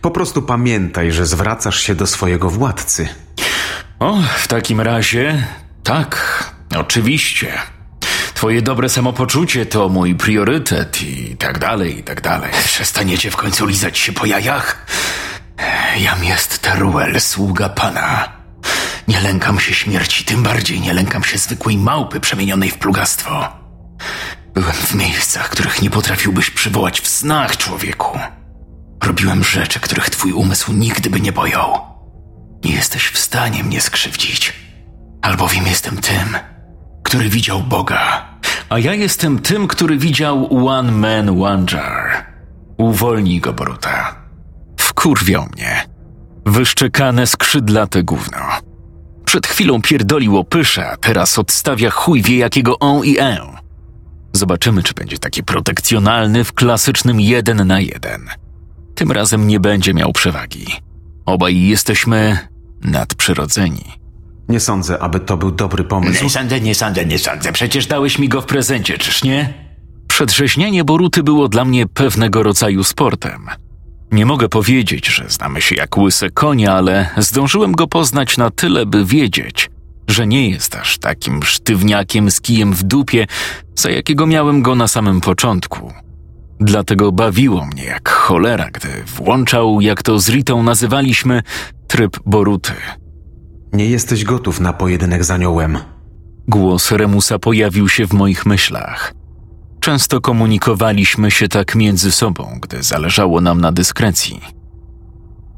Po 0.00 0.10
prostu 0.10 0.42
pamiętaj, 0.42 1.12
że 1.12 1.26
zwracasz 1.26 1.80
się 1.80 1.94
do 1.94 2.06
swojego 2.06 2.50
władcy. 2.50 3.08
O, 3.98 4.22
w 4.38 4.48
takim 4.48 4.80
razie 4.80 5.46
tak, 5.82 6.44
oczywiście. 6.76 7.52
Twoje 8.42 8.62
dobre 8.62 8.88
samopoczucie 8.88 9.66
to 9.66 9.88
mój 9.88 10.14
priorytet 10.14 11.02
i 11.02 11.36
tak 11.36 11.58
dalej, 11.58 11.98
i 11.98 12.02
tak 12.02 12.20
dalej. 12.20 12.50
Przestaniecie 12.64 13.30
w 13.30 13.36
końcu 13.36 13.66
lizać 13.66 13.98
się 13.98 14.12
po 14.12 14.26
jajach? 14.26 14.86
Jam 15.98 16.24
jest 16.24 16.58
Teruel, 16.58 17.20
sługa 17.20 17.68
pana. 17.68 18.32
Nie 19.08 19.20
lękam 19.20 19.60
się 19.60 19.74
śmierci, 19.74 20.24
tym 20.24 20.42
bardziej 20.42 20.80
nie 20.80 20.92
lękam 20.92 21.24
się 21.24 21.38
zwykłej 21.38 21.78
małpy 21.78 22.20
przemienionej 22.20 22.70
w 22.70 22.78
plugastwo. 22.78 23.48
Byłem 24.54 24.72
w 24.72 24.94
miejscach, 24.94 25.48
których 25.48 25.82
nie 25.82 25.90
potrafiłbyś 25.90 26.50
przywołać 26.50 27.00
w 27.00 27.08
snach, 27.08 27.56
człowieku. 27.56 28.18
Robiłem 29.04 29.44
rzeczy, 29.44 29.80
których 29.80 30.10
twój 30.10 30.32
umysł 30.32 30.72
nigdy 30.72 31.10
by 31.10 31.20
nie 31.20 31.32
pojął. 31.32 31.80
Nie 32.64 32.74
jesteś 32.74 33.08
w 33.08 33.18
stanie 33.18 33.64
mnie 33.64 33.80
skrzywdzić, 33.80 34.52
albowiem 35.22 35.66
jestem 35.66 35.96
tym, 35.96 36.38
który 37.02 37.28
widział 37.28 37.60
Boga. 37.60 38.31
A 38.68 38.78
ja 38.78 38.94
jestem 38.94 39.38
tym, 39.38 39.68
który 39.68 39.98
widział 39.98 40.66
One 40.68 40.92
Man, 40.92 41.42
One 41.42 41.66
Jar. 41.72 42.26
Uwolnij 42.76 43.40
go, 43.40 43.52
Boruta. 43.52 44.14
Wkurwiał 44.76 45.48
mnie. 45.56 45.84
Wyszczekane 46.46 47.26
skrzydlate 47.26 48.02
gówno. 48.02 48.38
Przed 49.24 49.46
chwilą 49.46 49.82
pierdolił 49.82 50.38
o 50.38 50.44
pysze, 50.44 50.90
a 50.90 50.96
teraz 50.96 51.38
odstawia 51.38 51.90
chuj 51.90 52.22
wie 52.22 52.36
jakiego 52.36 52.78
on 52.78 53.04
i 53.04 53.18
e. 53.18 53.38
Zobaczymy, 54.32 54.82
czy 54.82 54.94
będzie 54.94 55.18
taki 55.18 55.42
protekcjonalny 55.42 56.44
w 56.44 56.52
klasycznym 56.52 57.20
jeden 57.20 57.66
na 57.66 57.80
jeden. 57.80 58.28
Tym 58.94 59.12
razem 59.12 59.46
nie 59.46 59.60
będzie 59.60 59.94
miał 59.94 60.12
przewagi. 60.12 60.66
Obaj 61.26 61.60
jesteśmy 61.60 62.38
nadprzyrodzeni. 62.80 64.01
Nie 64.48 64.60
sądzę, 64.60 64.98
aby 64.98 65.20
to 65.20 65.36
był 65.36 65.50
dobry 65.50 65.84
pomysł. 65.84 66.24
Nie 66.24 66.30
sądzę, 66.30 66.60
nie 66.60 66.74
sądzę, 66.74 67.06
nie 67.06 67.18
sądzę. 67.18 67.52
Przecież 67.52 67.86
dałeś 67.86 68.18
mi 68.18 68.28
go 68.28 68.40
w 68.40 68.46
prezencie, 68.46 68.98
czyż 68.98 69.24
nie? 69.24 69.54
Przedrzeźnianie 70.08 70.84
Boruty 70.84 71.22
było 71.22 71.48
dla 71.48 71.64
mnie 71.64 71.86
pewnego 71.86 72.42
rodzaju 72.42 72.84
sportem. 72.84 73.46
Nie 74.12 74.26
mogę 74.26 74.48
powiedzieć, 74.48 75.06
że 75.06 75.24
znamy 75.28 75.62
się 75.62 75.74
jak 75.74 75.98
łyse 75.98 76.30
konie, 76.30 76.72
ale 76.72 77.10
zdążyłem 77.16 77.72
go 77.72 77.86
poznać 77.86 78.36
na 78.36 78.50
tyle, 78.50 78.86
by 78.86 79.04
wiedzieć, 79.04 79.70
że 80.08 80.26
nie 80.26 80.50
jest 80.50 80.76
aż 80.76 80.98
takim 80.98 81.42
sztywniakiem 81.42 82.30
z 82.30 82.40
kijem 82.40 82.72
w 82.72 82.82
dupie, 82.82 83.26
za 83.74 83.90
jakiego 83.90 84.26
miałem 84.26 84.62
go 84.62 84.74
na 84.74 84.88
samym 84.88 85.20
początku. 85.20 85.92
Dlatego 86.60 87.12
bawiło 87.12 87.66
mnie 87.66 87.84
jak 87.84 88.08
cholera, 88.08 88.70
gdy 88.70 88.88
włączał, 89.16 89.80
jak 89.80 90.02
to 90.02 90.18
z 90.18 90.28
Ritą 90.28 90.62
nazywaliśmy, 90.62 91.42
tryb 91.86 92.18
Boruty. 92.26 92.72
Nie 93.72 93.86
jesteś 93.86 94.24
gotów 94.24 94.60
na 94.60 94.72
pojedynek 94.72 95.24
z 95.24 95.30
aniołem. 95.30 95.78
Głos 96.48 96.90
Remusa 96.92 97.38
pojawił 97.38 97.88
się 97.88 98.06
w 98.06 98.12
moich 98.12 98.46
myślach. 98.46 99.14
Często 99.80 100.20
komunikowaliśmy 100.20 101.30
się 101.30 101.48
tak 101.48 101.74
między 101.74 102.12
sobą, 102.12 102.58
gdy 102.62 102.82
zależało 102.82 103.40
nam 103.40 103.60
na 103.60 103.72
dyskrecji. 103.72 104.40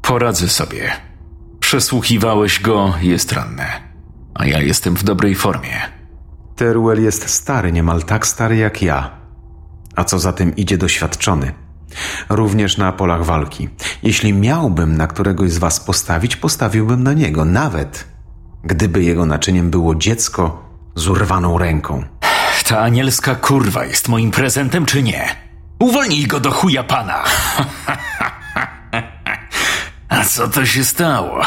Poradzę 0.01 0.49
sobie. 0.49 0.91
Przesłuchiwałeś 1.59 2.61
go, 2.61 2.93
jest 3.01 3.31
ranne. 3.31 3.67
a 4.33 4.45
ja 4.45 4.61
jestem 4.61 4.95
w 4.95 5.03
dobrej 5.03 5.35
formie. 5.35 5.81
Teruel 6.55 7.03
jest 7.03 7.29
stary, 7.29 7.71
niemal 7.71 8.03
tak 8.03 8.27
stary 8.27 8.55
jak 8.55 8.81
ja. 8.81 9.11
A 9.95 10.03
co 10.03 10.19
za 10.19 10.33
tym 10.33 10.55
idzie 10.55 10.77
doświadczony. 10.77 11.64
Również 12.29 12.77
na 12.77 12.91
polach 12.91 13.25
walki. 13.25 13.69
Jeśli 14.03 14.33
miałbym 14.33 14.97
na 14.97 15.07
któregoś 15.07 15.51
z 15.51 15.57
was 15.57 15.79
postawić, 15.79 16.35
postawiłbym 16.35 17.03
na 17.03 17.13
niego, 17.13 17.45
nawet 17.45 18.07
gdyby 18.63 19.03
jego 19.03 19.25
naczyniem 19.25 19.69
było 19.69 19.95
dziecko 19.95 20.69
z 20.95 21.07
urwaną 21.07 21.57
ręką. 21.57 22.03
Ta 22.67 22.79
anielska 22.79 23.35
kurwa 23.35 23.85
jest 23.85 24.07
moim 24.07 24.31
prezentem, 24.31 24.85
czy 24.85 25.03
nie? 25.03 25.35
Uwolnij 25.79 26.27
go 26.27 26.39
do 26.39 26.51
chuja 26.51 26.83
pana! 26.83 27.23
A 30.09 30.25
co 30.25 30.47
to 30.47 30.65
się 30.65 30.83
stało? 30.83 31.41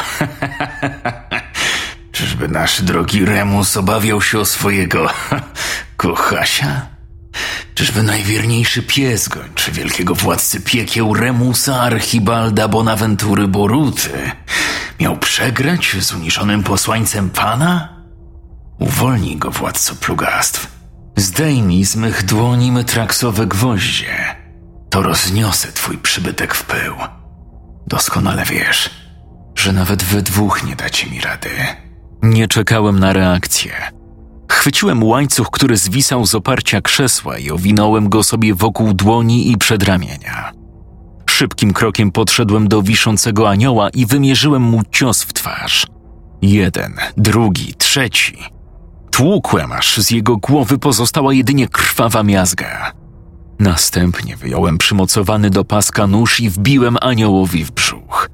Czyżby 2.12 2.48
nasz 2.48 2.82
drogi 2.82 3.24
Remus 3.24 3.76
obawiał 3.76 4.22
się 4.22 4.38
o 4.38 4.44
swojego 4.44 5.06
kochasia? 5.96 6.97
Czyżby 7.74 8.02
najwierniejszy 8.02 8.82
pies 8.82 9.28
gończy 9.28 9.72
wielkiego 9.72 10.14
władcy 10.14 10.60
piekieł 10.60 11.14
Remusa 11.14 11.80
Archibalda 11.80 12.68
Bonaventury 12.68 13.48
Boruty 13.48 14.30
miał 15.00 15.18
przegrać 15.18 15.96
z 16.00 16.12
uniczonym 16.12 16.62
posłańcem 16.62 17.30
pana? 17.30 17.88
Uwolnij 18.78 19.36
go, 19.36 19.50
władco 19.50 19.94
plugastw. 19.94 20.66
Zdejmij 21.16 21.84
z 21.84 21.96
mych 21.96 22.24
dłoni 22.24 22.72
metraksowe 22.72 23.46
gwoździe. 23.46 24.36
To 24.90 25.02
rozniosę 25.02 25.72
twój 25.72 25.98
przybytek 25.98 26.54
w 26.54 26.64
pył. 26.64 26.94
Doskonale 27.86 28.44
wiesz, 28.44 28.90
że 29.54 29.72
nawet 29.72 30.02
we 30.02 30.22
dwóch 30.22 30.64
nie 30.64 30.76
dacie 30.76 31.10
mi 31.10 31.20
rady. 31.20 31.50
Nie 32.22 32.48
czekałem 32.48 32.98
na 32.98 33.12
reakcję. 33.12 33.97
Chwyciłem 34.52 35.04
łańcuch, 35.04 35.50
który 35.50 35.76
zwisał 35.76 36.26
z 36.26 36.34
oparcia 36.34 36.80
krzesła 36.80 37.38
i 37.38 37.50
owinąłem 37.50 38.08
go 38.08 38.22
sobie 38.22 38.54
wokół 38.54 38.94
dłoni 38.94 39.50
i 39.52 39.58
przedramienia. 39.58 40.52
Szybkim 41.30 41.72
krokiem 41.72 42.12
podszedłem 42.12 42.68
do 42.68 42.82
wiszącego 42.82 43.50
anioła 43.50 43.90
i 43.90 44.06
wymierzyłem 44.06 44.62
mu 44.62 44.82
cios 44.90 45.22
w 45.22 45.32
twarz. 45.32 45.86
Jeden, 46.42 46.94
drugi, 47.16 47.74
trzeci. 47.74 48.38
Tłukłem, 49.10 49.72
aż 49.72 49.96
z 49.96 50.10
jego 50.10 50.36
głowy 50.36 50.78
pozostała 50.78 51.32
jedynie 51.32 51.68
krwawa 51.68 52.22
miazga. 52.22 52.92
Następnie 53.58 54.36
wyjąłem 54.36 54.78
przymocowany 54.78 55.50
do 55.50 55.64
paska 55.64 56.06
nóż 56.06 56.40
i 56.40 56.50
wbiłem 56.50 56.96
aniołowi 57.00 57.64
w 57.64 57.70
brzuch. 57.70 58.30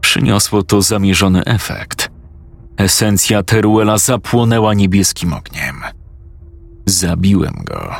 Przyniosło 0.00 0.62
to 0.62 0.82
zamierzony 0.82 1.44
efekt. 1.44 2.15
Esencja 2.76 3.42
Teruela 3.42 3.98
zapłonęła 3.98 4.74
niebieskim 4.74 5.32
ogniem. 5.32 5.76
Zabiłem 6.86 7.54
go. 7.64 7.94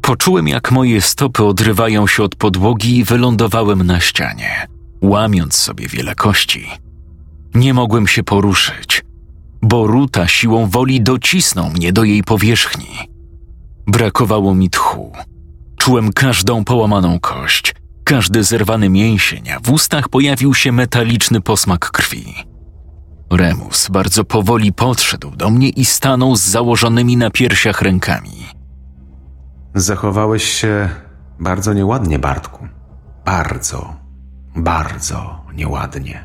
Poczułem, 0.00 0.48
jak 0.48 0.72
moje 0.72 1.00
stopy 1.00 1.44
odrywają 1.44 2.06
się 2.06 2.22
od 2.22 2.34
podłogi 2.34 2.96
i 2.96 3.04
wylądowałem 3.04 3.82
na 3.82 4.00
ścianie, 4.00 4.66
łamiąc 5.02 5.54
sobie 5.54 5.88
wiele 5.88 6.14
kości. 6.14 6.66
Nie 7.54 7.74
mogłem 7.74 8.06
się 8.06 8.22
poruszyć. 8.22 9.04
Boruta 9.62 10.28
siłą 10.28 10.66
woli 10.66 11.00
docisnął 11.00 11.70
mnie 11.70 11.92
do 11.92 12.04
jej 12.04 12.22
powierzchni. 12.22 12.88
Brakowało 13.86 14.54
mi 14.54 14.70
tchu. 14.70 15.12
Czułem 15.76 16.12
każdą 16.12 16.64
połamaną 16.64 17.20
kość, 17.20 17.74
każdy 18.04 18.44
zerwany 18.44 18.88
mięsień, 18.88 19.50
a 19.50 19.60
w 19.60 19.70
ustach 19.70 20.08
pojawił 20.08 20.54
się 20.54 20.72
metaliczny 20.72 21.40
posmak 21.40 21.90
krwi. 21.90 22.55
Remus 23.30 23.88
bardzo 23.88 24.24
powoli 24.24 24.72
podszedł 24.72 25.30
do 25.30 25.50
mnie 25.50 25.68
i 25.68 25.84
stanął 25.84 26.36
z 26.36 26.42
założonymi 26.42 27.16
na 27.16 27.30
piersiach 27.30 27.82
rękami. 27.82 28.46
Zachowałeś 29.74 30.44
się 30.44 30.88
bardzo 31.40 31.72
nieładnie, 31.72 32.18
Bartku. 32.18 32.68
Bardzo, 33.24 33.96
bardzo 34.56 35.44
nieładnie. 35.54 36.24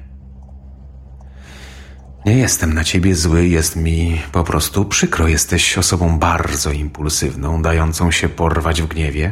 Nie 2.25 2.37
jestem 2.37 2.73
na 2.73 2.83
ciebie 2.83 3.15
zły, 3.15 3.47
jest 3.47 3.75
mi 3.75 4.21
po 4.31 4.43
prostu 4.43 4.85
przykro. 4.85 5.27
Jesteś 5.27 5.77
osobą 5.77 6.19
bardzo 6.19 6.71
impulsywną, 6.71 7.61
dającą 7.61 8.11
się 8.11 8.29
porwać 8.29 8.81
w 8.81 8.87
gniewie. 8.87 9.31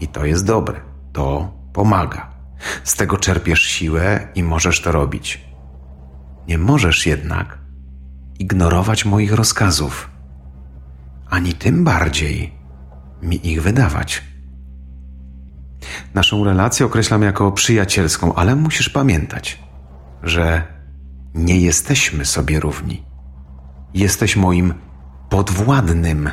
I 0.00 0.08
to 0.08 0.24
jest 0.24 0.46
dobre. 0.46 0.80
To 1.12 1.52
pomaga. 1.72 2.30
Z 2.84 2.96
tego 2.96 3.16
czerpiesz 3.16 3.62
siłę 3.62 4.28
i 4.34 4.42
możesz 4.42 4.80
to 4.82 4.92
robić. 4.92 5.43
Nie 6.48 6.58
możesz 6.58 7.06
jednak 7.06 7.58
ignorować 8.38 9.04
moich 9.04 9.32
rozkazów, 9.32 10.10
ani 11.30 11.52
tym 11.52 11.84
bardziej 11.84 12.54
mi 13.22 13.46
ich 13.48 13.62
wydawać. 13.62 14.22
Naszą 16.14 16.44
relację 16.44 16.86
określam 16.86 17.22
jako 17.22 17.52
przyjacielską, 17.52 18.34
ale 18.34 18.56
musisz 18.56 18.88
pamiętać, 18.88 19.62
że 20.22 20.62
nie 21.34 21.60
jesteśmy 21.60 22.24
sobie 22.24 22.60
równi. 22.60 23.02
Jesteś 23.94 24.36
moim 24.36 24.74
podwładnym. 25.28 26.30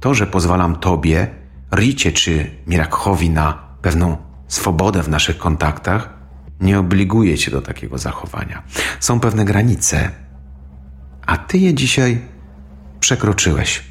To, 0.00 0.14
że 0.14 0.26
pozwalam 0.26 0.76
Tobie, 0.76 1.34
Ricie 1.74 2.12
czy 2.12 2.50
Mirakhowi 2.66 3.30
na 3.30 3.52
pewną 3.82 4.16
swobodę 4.48 5.02
w 5.02 5.08
naszych 5.08 5.38
kontaktach, 5.38 6.19
nie 6.60 6.78
obliguje 6.78 7.38
Cię 7.38 7.50
do 7.50 7.62
takiego 7.62 7.98
zachowania. 7.98 8.62
Są 9.00 9.20
pewne 9.20 9.44
granice, 9.44 10.10
a 11.26 11.36
Ty 11.36 11.58
je 11.58 11.74
dzisiaj 11.74 12.20
przekroczyłeś. 13.00 13.84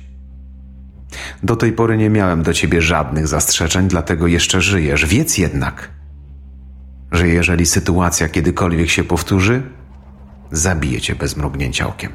Do 1.44 1.56
tej 1.56 1.72
pory 1.72 1.98
nie 1.98 2.10
miałem 2.10 2.44
do 2.44 2.54
Ciebie 2.54 2.82
żadnych 2.82 3.28
zastrzeżeń, 3.28 3.88
dlatego 3.88 4.28
jeszcze 4.28 4.62
żyjesz. 4.62 5.06
Wiedz 5.06 5.38
jednak, 5.38 5.90
że 7.12 7.28
jeżeli 7.28 7.66
sytuacja 7.66 8.30
kiedykolwiek 8.30 8.90
się 8.90 9.04
powtórzy, 9.04 9.62
zabiję 10.52 11.02
cię 11.02 11.16
bez 11.16 11.38
mrugnięcia 11.38 11.88
okiem. 11.88 12.12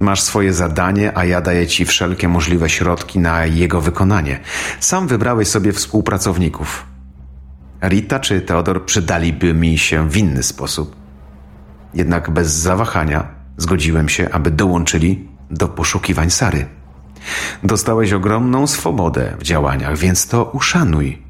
Masz 0.00 0.20
swoje 0.20 0.52
zadanie, 0.52 1.18
a 1.18 1.24
ja 1.24 1.40
daję 1.40 1.66
ci 1.66 1.84
wszelkie 1.84 2.28
możliwe 2.28 2.70
środki 2.70 3.18
na 3.18 3.46
jego 3.46 3.80
wykonanie. 3.80 4.40
Sam 4.80 5.08
wybrałeś 5.08 5.48
sobie 5.48 5.72
współpracowników. 5.72 6.89
Rita 7.82 8.20
czy 8.20 8.40
Teodor 8.40 8.84
przydaliby 8.84 9.54
mi 9.54 9.78
się 9.78 10.10
w 10.10 10.16
inny 10.16 10.42
sposób. 10.42 10.96
Jednak 11.94 12.30
bez 12.30 12.52
zawahania 12.52 13.28
zgodziłem 13.56 14.08
się, 14.08 14.28
aby 14.32 14.50
dołączyli 14.50 15.28
do 15.50 15.68
poszukiwań 15.68 16.30
Sary. 16.30 16.66
Dostałeś 17.62 18.12
ogromną 18.12 18.66
swobodę 18.66 19.36
w 19.38 19.42
działaniach, 19.42 19.98
więc 19.98 20.28
to 20.28 20.44
uszanuj. 20.44 21.22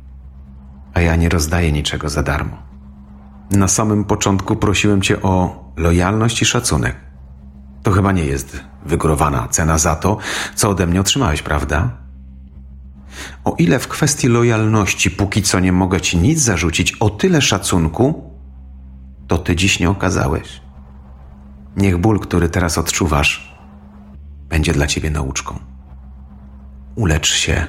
A 0.94 1.00
ja 1.00 1.16
nie 1.16 1.28
rozdaję 1.28 1.72
niczego 1.72 2.08
za 2.08 2.22
darmo. 2.22 2.56
Na 3.50 3.68
samym 3.68 4.04
początku 4.04 4.56
prosiłem 4.56 5.02
cię 5.02 5.22
o 5.22 5.64
lojalność 5.76 6.42
i 6.42 6.44
szacunek. 6.44 6.96
To 7.82 7.90
chyba 7.90 8.12
nie 8.12 8.24
jest 8.24 8.60
wygórowana 8.86 9.48
cena 9.48 9.78
za 9.78 9.96
to, 9.96 10.18
co 10.54 10.70
ode 10.70 10.86
mnie 10.86 11.00
otrzymałeś, 11.00 11.42
prawda? 11.42 11.90
O 13.44 13.54
ile 13.58 13.78
w 13.78 13.88
kwestii 13.88 14.28
lojalności 14.28 15.10
póki 15.10 15.42
co 15.42 15.60
nie 15.60 15.72
mogę 15.72 16.00
ci 16.00 16.18
nic 16.18 16.38
zarzucić, 16.38 16.92
o 16.92 17.10
tyle 17.10 17.42
szacunku 17.42 18.30
to 19.28 19.38
ty 19.38 19.56
dziś 19.56 19.80
nie 19.80 19.90
okazałeś. 19.90 20.60
Niech 21.76 21.98
ból, 21.98 22.20
który 22.20 22.48
teraz 22.48 22.78
odczuwasz, 22.78 23.54
będzie 24.48 24.72
dla 24.72 24.86
ciebie 24.86 25.10
nauczką. 25.10 25.58
Ulecz 26.94 27.34
się. 27.34 27.66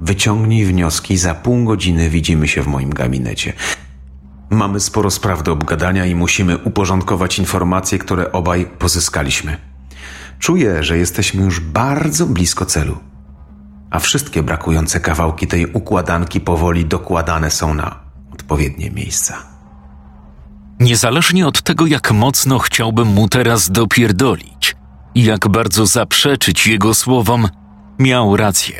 Wyciągnij 0.00 0.64
wnioski, 0.64 1.16
za 1.16 1.34
pół 1.34 1.64
godziny 1.64 2.10
widzimy 2.10 2.48
się 2.48 2.62
w 2.62 2.66
moim 2.66 2.90
gabinecie. 2.90 3.52
Mamy 4.50 4.80
sporo 4.80 5.10
spraw 5.10 5.42
do 5.42 5.52
obgadania 5.52 6.06
i 6.06 6.14
musimy 6.14 6.58
uporządkować 6.58 7.38
informacje, 7.38 7.98
które 7.98 8.32
obaj 8.32 8.66
pozyskaliśmy. 8.78 9.56
Czuję, 10.38 10.82
że 10.84 10.98
jesteśmy 10.98 11.42
już 11.42 11.60
bardzo 11.60 12.26
blisko 12.26 12.66
celu, 12.66 12.98
a 13.96 13.98
wszystkie 13.98 14.42
brakujące 14.42 15.00
kawałki 15.00 15.46
tej 15.46 15.66
układanki 15.66 16.40
powoli 16.40 16.84
dokładane 16.84 17.50
są 17.50 17.74
na 17.74 18.00
odpowiednie 18.32 18.90
miejsca. 18.90 19.42
Niezależnie 20.80 21.46
od 21.46 21.62
tego, 21.62 21.86
jak 21.86 22.12
mocno 22.12 22.58
chciałbym 22.58 23.08
mu 23.08 23.28
teraz 23.28 23.70
dopierdolić 23.70 24.76
i 25.14 25.24
jak 25.24 25.48
bardzo 25.48 25.86
zaprzeczyć 25.86 26.66
jego 26.66 26.94
słowom, 26.94 27.48
miał 27.98 28.36
rację. 28.36 28.76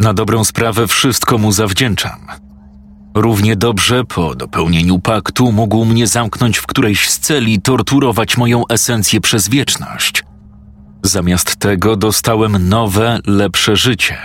Na 0.00 0.14
dobrą 0.14 0.44
sprawę 0.44 0.86
wszystko 0.86 1.38
mu 1.38 1.52
zawdzięczam. 1.52 2.26
Równie 3.14 3.56
dobrze 3.56 4.04
po 4.04 4.34
dopełnieniu 4.34 4.98
paktu 4.98 5.52
mógł 5.52 5.84
mnie 5.84 6.06
zamknąć 6.06 6.58
w 6.58 6.66
którejś 6.66 7.10
z 7.10 7.18
celi 7.18 7.60
torturować 7.60 8.36
moją 8.36 8.62
esencję 8.68 9.20
przez 9.20 9.48
wieczność. 9.48 10.25
Zamiast 11.06 11.56
tego 11.56 11.96
dostałem 11.96 12.68
nowe, 12.68 13.18
lepsze 13.26 13.76
życie. 13.76 14.18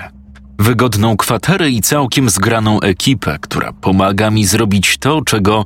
Wygodną 0.59 1.17
kwaterę 1.17 1.69
i 1.69 1.81
całkiem 1.81 2.29
zgraną 2.29 2.79
ekipę, 2.79 3.37
która 3.41 3.73
pomaga 3.73 4.31
mi 4.31 4.45
zrobić 4.45 4.97
to, 4.97 5.21
czego 5.21 5.65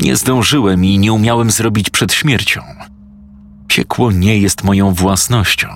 Nie 0.00 0.16
zdążyłem 0.16 0.84
i 0.84 0.98
nie 0.98 1.12
umiałem 1.12 1.50
zrobić 1.50 1.90
przed 1.90 2.12
śmiercią. 2.12 2.60
Piekło 3.68 4.12
nie 4.12 4.38
jest 4.38 4.64
moją 4.64 4.94
własnością. 4.94 5.68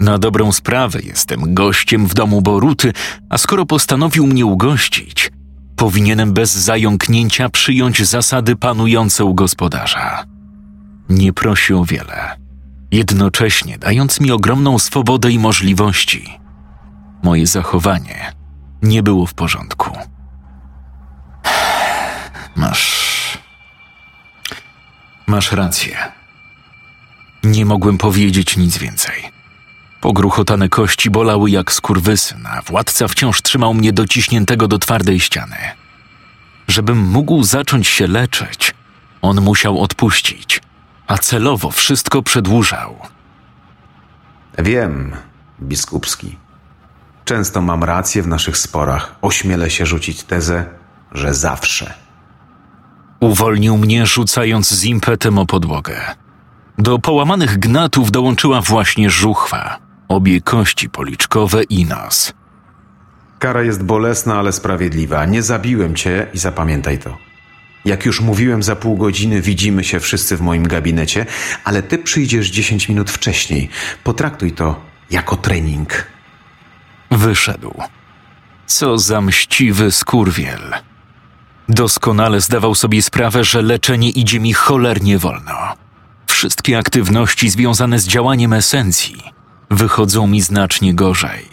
Na 0.00 0.18
dobrą 0.18 0.52
sprawę 0.52 1.00
jestem 1.02 1.54
gościem 1.54 2.06
w 2.06 2.14
domu 2.14 2.42
Boruty, 2.42 2.92
a 3.30 3.38
skoro 3.38 3.66
postanowił 3.66 4.26
mnie 4.26 4.46
ugościć, 4.46 5.30
powinienem 5.76 6.32
bez 6.32 6.52
zająknięcia 6.52 7.48
przyjąć 7.48 8.06
zasady 8.06 8.56
panujące 8.56 9.24
u 9.24 9.34
gospodarza. 9.34 10.24
Nie 11.08 11.32
prosi 11.32 11.74
o 11.74 11.84
wiele, 11.84 12.43
jednocześnie 12.90 13.78
dając 13.78 14.20
mi 14.20 14.30
ogromną 14.30 14.78
swobodę 14.78 15.30
i 15.30 15.38
możliwości. 15.38 16.38
Moje 17.22 17.46
zachowanie 17.46 18.32
nie 18.82 19.02
było 19.02 19.26
w 19.26 19.34
porządku. 19.34 19.98
Masz. 22.56 23.38
Masz 25.26 25.52
rację. 25.52 25.96
Nie 27.44 27.66
mogłem 27.66 27.98
powiedzieć 27.98 28.56
nic 28.56 28.78
więcej. 28.78 29.34
Pogruchotane 30.00 30.68
kości 30.68 31.10
bolały 31.10 31.50
jak 31.50 31.72
skurwysyn, 31.72 32.46
a 32.46 32.62
władca 32.62 33.08
wciąż 33.08 33.42
trzymał 33.42 33.74
mnie 33.74 33.92
dociśniętego 33.92 34.68
do 34.68 34.78
twardej 34.78 35.20
ściany. 35.20 35.56
Żebym 36.68 36.98
mógł 36.98 37.42
zacząć 37.42 37.88
się 37.88 38.06
leczyć, 38.06 38.74
on 39.22 39.40
musiał 39.40 39.80
odpuścić, 39.80 40.60
a 41.06 41.18
celowo 41.18 41.70
wszystko 41.70 42.22
przedłużał. 42.22 42.96
Wiem, 44.58 45.12
biskupski. 45.62 46.38
Często 47.24 47.60
mam 47.60 47.84
rację 47.84 48.22
w 48.22 48.28
naszych 48.28 48.56
sporach. 48.56 49.14
Ośmielę 49.22 49.70
się 49.70 49.86
rzucić 49.86 50.22
tezę, 50.22 50.64
że 51.12 51.34
zawsze. 51.34 51.94
Uwolnił 53.20 53.76
mnie, 53.76 54.06
rzucając 54.06 54.70
z 54.70 54.84
impetem 54.84 55.38
o 55.38 55.46
podłogę. 55.46 56.00
Do 56.78 56.98
połamanych 56.98 57.58
gnatów 57.58 58.10
dołączyła 58.10 58.60
właśnie 58.60 59.10
żuchwa, 59.10 59.78
obie 60.08 60.40
kości 60.40 60.90
policzkowe 60.90 61.62
i 61.62 61.84
nos. 61.84 62.32
Kara 63.38 63.62
jest 63.62 63.82
bolesna, 63.82 64.38
ale 64.38 64.52
sprawiedliwa. 64.52 65.26
Nie 65.26 65.42
zabiłem 65.42 65.94
cię 65.94 66.26
i 66.34 66.38
zapamiętaj 66.38 66.98
to. 66.98 67.16
Jak 67.84 68.04
już 68.06 68.20
mówiłem, 68.20 68.62
za 68.62 68.76
pół 68.76 68.96
godziny 68.96 69.40
widzimy 69.40 69.84
się 69.84 70.00
wszyscy 70.00 70.36
w 70.36 70.40
moim 70.40 70.68
gabinecie, 70.68 71.26
ale 71.64 71.82
ty 71.82 71.98
przyjdziesz 71.98 72.50
10 72.50 72.88
minut 72.88 73.10
wcześniej. 73.10 73.68
Potraktuj 74.04 74.52
to 74.52 74.80
jako 75.10 75.36
trening. 75.36 76.06
Wyszedł. 77.10 77.74
Co 78.66 78.98
za 78.98 79.20
mściwy 79.20 79.90
skurwiel. 79.90 80.72
Doskonale 81.68 82.40
zdawał 82.40 82.74
sobie 82.74 83.02
sprawę, 83.02 83.44
że 83.44 83.62
leczenie 83.62 84.10
idzie 84.10 84.40
mi 84.40 84.52
cholernie 84.52 85.18
wolno. 85.18 85.54
Wszystkie 86.26 86.78
aktywności 86.78 87.50
związane 87.50 87.98
z 87.98 88.06
działaniem 88.06 88.52
esencji 88.52 89.22
wychodzą 89.70 90.26
mi 90.26 90.40
znacznie 90.40 90.94
gorzej. 90.94 91.48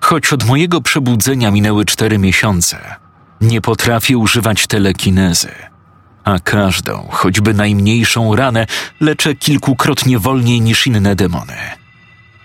Choć 0.00 0.32
od 0.32 0.44
mojego 0.44 0.80
przebudzenia 0.80 1.50
minęły 1.50 1.84
cztery 1.84 2.18
miesiące, 2.18 2.96
nie 3.40 3.60
potrafię 3.60 4.18
używać 4.18 4.66
telekinezy, 4.66 5.52
a 6.24 6.38
każdą, 6.38 7.08
choćby 7.10 7.54
najmniejszą 7.54 8.36
ranę 8.36 8.66
leczę 9.00 9.34
kilkukrotnie 9.34 10.18
wolniej 10.18 10.60
niż 10.60 10.86
inne 10.86 11.16
demony. 11.16 11.56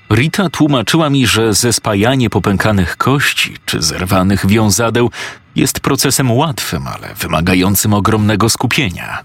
Rita 0.09 0.49
tłumaczyła 0.49 1.09
mi, 1.09 1.27
że 1.27 1.53
zespajanie 1.53 2.29
popękanych 2.29 2.97
kości 2.97 3.55
czy 3.65 3.81
zerwanych 3.81 4.45
wiązadeł 4.45 5.11
jest 5.55 5.79
procesem 5.79 6.31
łatwym, 6.31 6.87
ale 6.87 7.15
wymagającym 7.15 7.93
ogromnego 7.93 8.49
skupienia. 8.49 9.23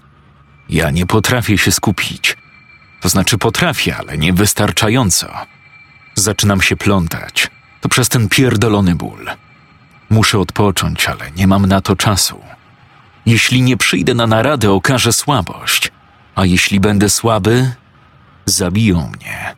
Ja 0.69 0.91
nie 0.91 1.05
potrafię 1.05 1.57
się 1.57 1.71
skupić. 1.71 2.37
To 3.01 3.09
znaczy 3.09 3.37
potrafię, 3.37 3.97
ale 3.97 4.17
nie 4.17 4.33
wystarczająco. 4.33 5.27
Zaczynam 6.15 6.61
się 6.61 6.75
plątać. 6.75 7.47
To 7.81 7.89
przez 7.89 8.09
ten 8.09 8.29
pierdolony 8.29 8.95
ból. 8.95 9.29
Muszę 10.11 10.39
odpocząć, 10.39 11.07
ale 11.09 11.31
nie 11.31 11.47
mam 11.47 11.65
na 11.65 11.81
to 11.81 11.95
czasu. 11.95 12.41
Jeśli 13.25 13.61
nie 13.61 13.77
przyjdę 13.77 14.13
na 14.13 14.27
naradę, 14.27 14.71
okażę 14.71 15.13
słabość, 15.13 15.91
a 16.35 16.45
jeśli 16.45 16.79
będę 16.79 17.09
słaby, 17.09 17.71
zabiją 18.45 19.11
mnie. 19.15 19.55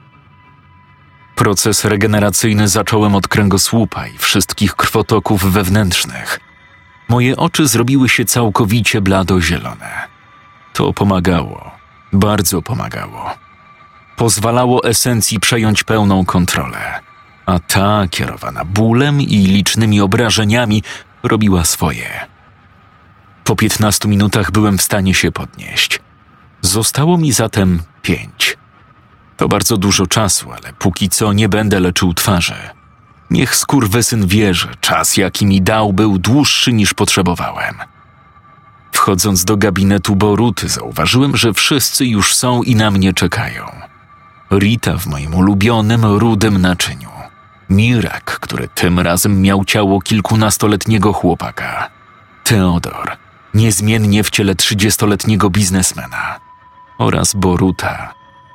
Proces 1.35 1.85
regeneracyjny 1.85 2.67
zacząłem 2.67 3.15
od 3.15 3.27
kręgosłupa 3.27 4.07
i 4.07 4.17
wszystkich 4.17 4.75
krwotoków 4.75 5.51
wewnętrznych. 5.51 6.39
Moje 7.09 7.37
oczy 7.37 7.67
zrobiły 7.67 8.09
się 8.09 8.25
całkowicie 8.25 9.01
blado-zielone. 9.01 10.07
To 10.73 10.93
pomagało, 10.93 11.71
bardzo 12.13 12.61
pomagało. 12.61 13.29
Pozwalało 14.15 14.83
esencji 14.83 15.39
przejąć 15.39 15.83
pełną 15.83 16.25
kontrolę, 16.25 16.99
a 17.45 17.59
ta, 17.59 18.07
kierowana 18.09 18.65
bólem 18.65 19.21
i 19.21 19.37
licznymi 19.37 20.01
obrażeniami, 20.01 20.83
robiła 21.23 21.63
swoje. 21.63 22.27
Po 23.43 23.55
piętnastu 23.55 24.07
minutach 24.07 24.51
byłem 24.51 24.77
w 24.77 24.81
stanie 24.81 25.13
się 25.13 25.31
podnieść. 25.31 25.99
Zostało 26.61 27.17
mi 27.17 27.31
zatem 27.31 27.81
pięć. 28.01 28.57
To 29.37 29.47
bardzo 29.47 29.77
dużo 29.77 30.07
czasu, 30.07 30.51
ale 30.51 30.73
póki 30.73 31.09
co 31.09 31.33
nie 31.33 31.49
będę 31.49 31.79
leczył 31.79 32.13
twarzy. 32.13 32.55
Niech 33.29 33.55
skurwysyn 33.55 34.27
wie, 34.27 34.53
że 34.53 34.75
czas, 34.81 35.17
jaki 35.17 35.45
mi 35.45 35.61
dał, 35.61 35.93
był 35.93 36.17
dłuższy 36.17 36.73
niż 36.73 36.93
potrzebowałem. 36.93 37.75
Wchodząc 38.91 39.45
do 39.45 39.57
gabinetu 39.57 40.15
Boruty, 40.15 40.69
zauważyłem, 40.69 41.37
że 41.37 41.53
wszyscy 41.53 42.05
już 42.05 42.35
są 42.35 42.63
i 42.63 42.75
na 42.75 42.91
mnie 42.91 43.13
czekają. 43.13 43.65
Rita 44.51 44.97
w 44.97 45.07
moim 45.07 45.35
ulubionym, 45.35 46.05
rudym 46.05 46.61
naczyniu. 46.61 47.12
Mirak, 47.73 48.39
który 48.39 48.67
tym 48.67 48.99
razem 48.99 49.41
miał 49.41 49.65
ciało 49.65 50.01
kilkunastoletniego 50.01 51.13
chłopaka. 51.13 51.89
Teodor, 52.43 53.17
niezmiennie 53.53 54.23
w 54.23 54.29
ciele 54.29 54.55
trzydziestoletniego 54.55 55.49
biznesmena. 55.49 56.39
Oraz 56.97 57.33
Boruta, 57.33 58.13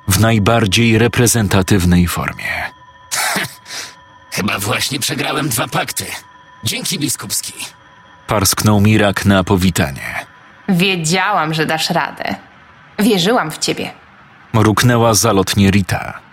w 0.09 0.21
najbardziej 0.21 0.99
reprezentatywnej 0.99 2.07
formie. 2.09 2.53
Chyba 4.37 4.59
właśnie 4.59 4.99
przegrałem 4.99 5.49
dwa 5.49 5.69
pakty. 5.69 6.07
Dzięki, 6.65 6.99
biskupski. 6.99 7.53
Parsknął 8.27 8.81
Mirak 8.81 9.25
na 9.25 9.45
powitanie. 9.45 10.27
Wiedziałam, 10.69 11.55
że 11.55 11.67
dasz 11.67 11.91
radę. 11.91 12.35
Wierzyłam 12.99 13.51
w 13.51 13.59
ciebie. 13.59 13.91
Mruknęła 14.53 15.15
zalotnie 15.15 15.71
Rita. 15.71 16.28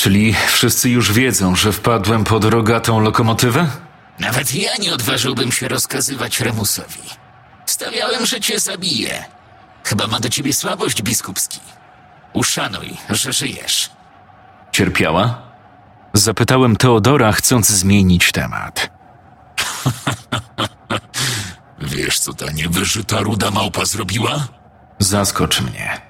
Czyli 0.00 0.34
wszyscy 0.48 0.90
już 0.90 1.12
wiedzą, 1.12 1.56
że 1.56 1.72
wpadłem 1.72 2.24
pod 2.24 2.44
rogatą 2.44 3.00
lokomotywę? 3.00 3.66
Nawet 4.18 4.54
ja 4.54 4.70
nie 4.76 4.94
odważyłbym 4.94 5.52
się 5.52 5.68
rozkazywać 5.68 6.40
Remusowi. 6.40 7.02
Stawiałem, 7.66 8.26
że 8.26 8.40
cię 8.40 8.60
zabiję. 8.60 9.24
Chyba 9.84 10.06
ma 10.06 10.20
do 10.20 10.28
ciebie 10.28 10.52
słabość, 10.52 11.02
biskupski. 11.02 11.60
Uszanuj, 12.32 12.96
że 13.10 13.32
żyjesz. 13.32 13.90
Cierpiała? 14.72 15.42
Zapytałem 16.14 16.76
Teodora, 16.76 17.32
chcąc 17.32 17.68
zmienić 17.68 18.32
temat. 18.32 18.90
Wiesz, 21.96 22.18
co 22.18 22.34
ta 22.34 22.52
niewyżyta 22.52 23.20
ruda 23.20 23.50
małpa 23.50 23.84
zrobiła? 23.84 24.46
Zaskocz 24.98 25.60
mnie. 25.60 26.00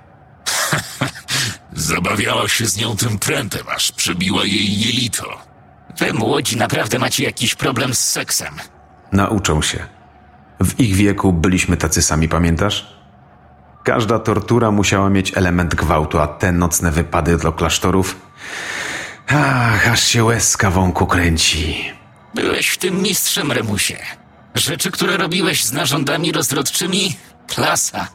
Zabawiała 1.81 2.49
się 2.49 2.67
z 2.67 2.77
nią 2.77 2.97
tym 2.97 3.19
prętem, 3.19 3.67
aż 3.77 3.93
przebiła 3.93 4.45
jej 4.45 4.81
jelito. 4.81 5.39
Wy 5.99 6.13
młodzi 6.13 6.57
naprawdę 6.57 6.99
macie 6.99 7.25
jakiś 7.25 7.55
problem 7.55 7.95
z 7.95 7.99
seksem. 7.99 8.55
Nauczą 9.13 9.63
się. 9.63 9.87
W 10.61 10.81
ich 10.81 10.95
wieku 10.95 11.33
byliśmy 11.33 11.77
tacy 11.77 12.03
sami, 12.03 12.29
pamiętasz? 12.29 12.87
Każda 13.85 14.19
tortura 14.19 14.71
musiała 14.71 15.11
mieć 15.11 15.37
element 15.37 15.75
gwałtu, 15.75 16.19
a 16.19 16.27
te 16.27 16.53
nocne 16.53 16.91
wypady 16.91 17.37
do 17.37 17.53
klasztorów. 17.53 18.17
Ach, 19.29 19.89
aż 19.89 20.03
się 20.03 20.25
łezka 20.25 20.71
wąku 20.71 21.07
kręci. 21.07 21.93
Byłeś 22.35 22.69
w 22.69 22.79
tym 22.79 23.03
mistrzem, 23.03 23.53
Remusie. 23.53 23.99
Rzeczy, 24.55 24.91
które 24.91 25.17
robiłeś 25.17 25.65
z 25.65 25.73
narządami 25.73 26.33
rozrodczymi, 26.33 27.17
klasa. 27.47 28.09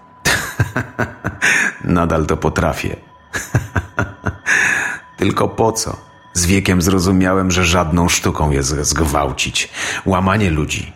Nadal 1.84 2.26
to 2.26 2.38
potrafię. 2.38 2.96
Tylko 5.18 5.48
po 5.48 5.72
co? 5.72 5.98
Z 6.34 6.46
wiekiem 6.46 6.82
zrozumiałem, 6.82 7.52
że 7.52 7.66
żadną 7.66 8.10
sztuką 8.10 8.52
jest 8.52 8.70
zgwałcić. 8.70 9.70
Łamanie 10.06 10.50
ludzi, 10.50 10.94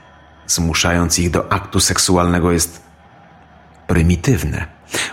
zmuszając 0.48 1.20
ich 1.20 1.32
do 1.32 1.52
aktu 1.52 1.80
seksualnego 1.80 2.52
jest 2.52 2.82
prymitywne. 3.88 4.66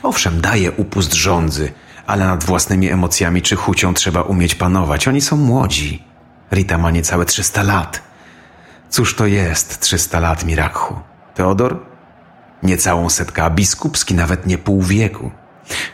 Owszem, 0.03 0.41
daje 0.41 0.73
upust 0.73 1.15
żądzy, 1.15 1.73
ale 2.07 2.27
nad 2.27 2.45
własnymi 2.45 2.91
emocjami 2.91 3.43
czy 3.43 3.57
chucią 3.57 3.95
trzeba 3.95 4.23
umieć 4.23 4.55
panować. 4.55 5.09
Oni 5.09 5.21
są 5.21 5.37
młodzi. 5.37 6.05
Rita 6.53 6.79
ma 6.79 6.91
niecałe 6.91 7.25
300 7.25 7.63
lat. 7.63 8.03
Cóż 8.91 9.15
to 9.17 9.27
jest 9.27 9.81
300 9.81 10.21
lat, 10.21 10.45
Mirakhu? 10.45 11.01
Teodor? 11.35 11.79
Niecałą 12.63 13.11
setkę, 13.11 13.45
a 13.45 13.51
biskupski 13.51 14.15
nawet 14.15 14.47
nie 14.47 14.59
pół 14.59 14.83
wieku. 14.83 15.31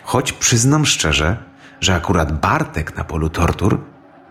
Choć 0.05 0.33
przyznam 0.33 0.87
szczerze, 0.87 1.37
że 1.81 1.95
akurat 1.95 2.41
Bartek 2.41 2.97
na 2.97 3.05
polu 3.05 3.31
tortur, 3.31 3.81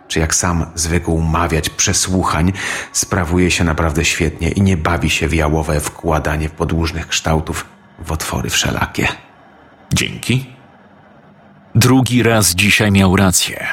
czy 0.08 0.20
jak 0.20 0.36
sam 0.36 0.66
zwykł 0.76 1.22
mawiać 1.22 1.70
przesłuchań, 1.70 2.54
sprawuje 2.94 3.52
się 3.52 3.64
naprawdę 3.64 4.06
świetnie 4.06 4.50
i 4.50 4.62
nie 4.62 4.78
bawi 4.78 5.10
się 5.10 5.28
w 5.28 5.34
jałowe 5.34 5.80
wkładanie 5.80 6.50
podłużnych 6.50 7.08
kształtów 7.08 7.66
w 8.00 8.12
otwory 8.12 8.50
wszelakie. 8.50 9.08
Dzięki. 9.94 10.46
Drugi 11.76 12.24
raz 12.24 12.56
dzisiaj 12.56 12.92
miał 12.92 13.16
rację. 13.16 13.68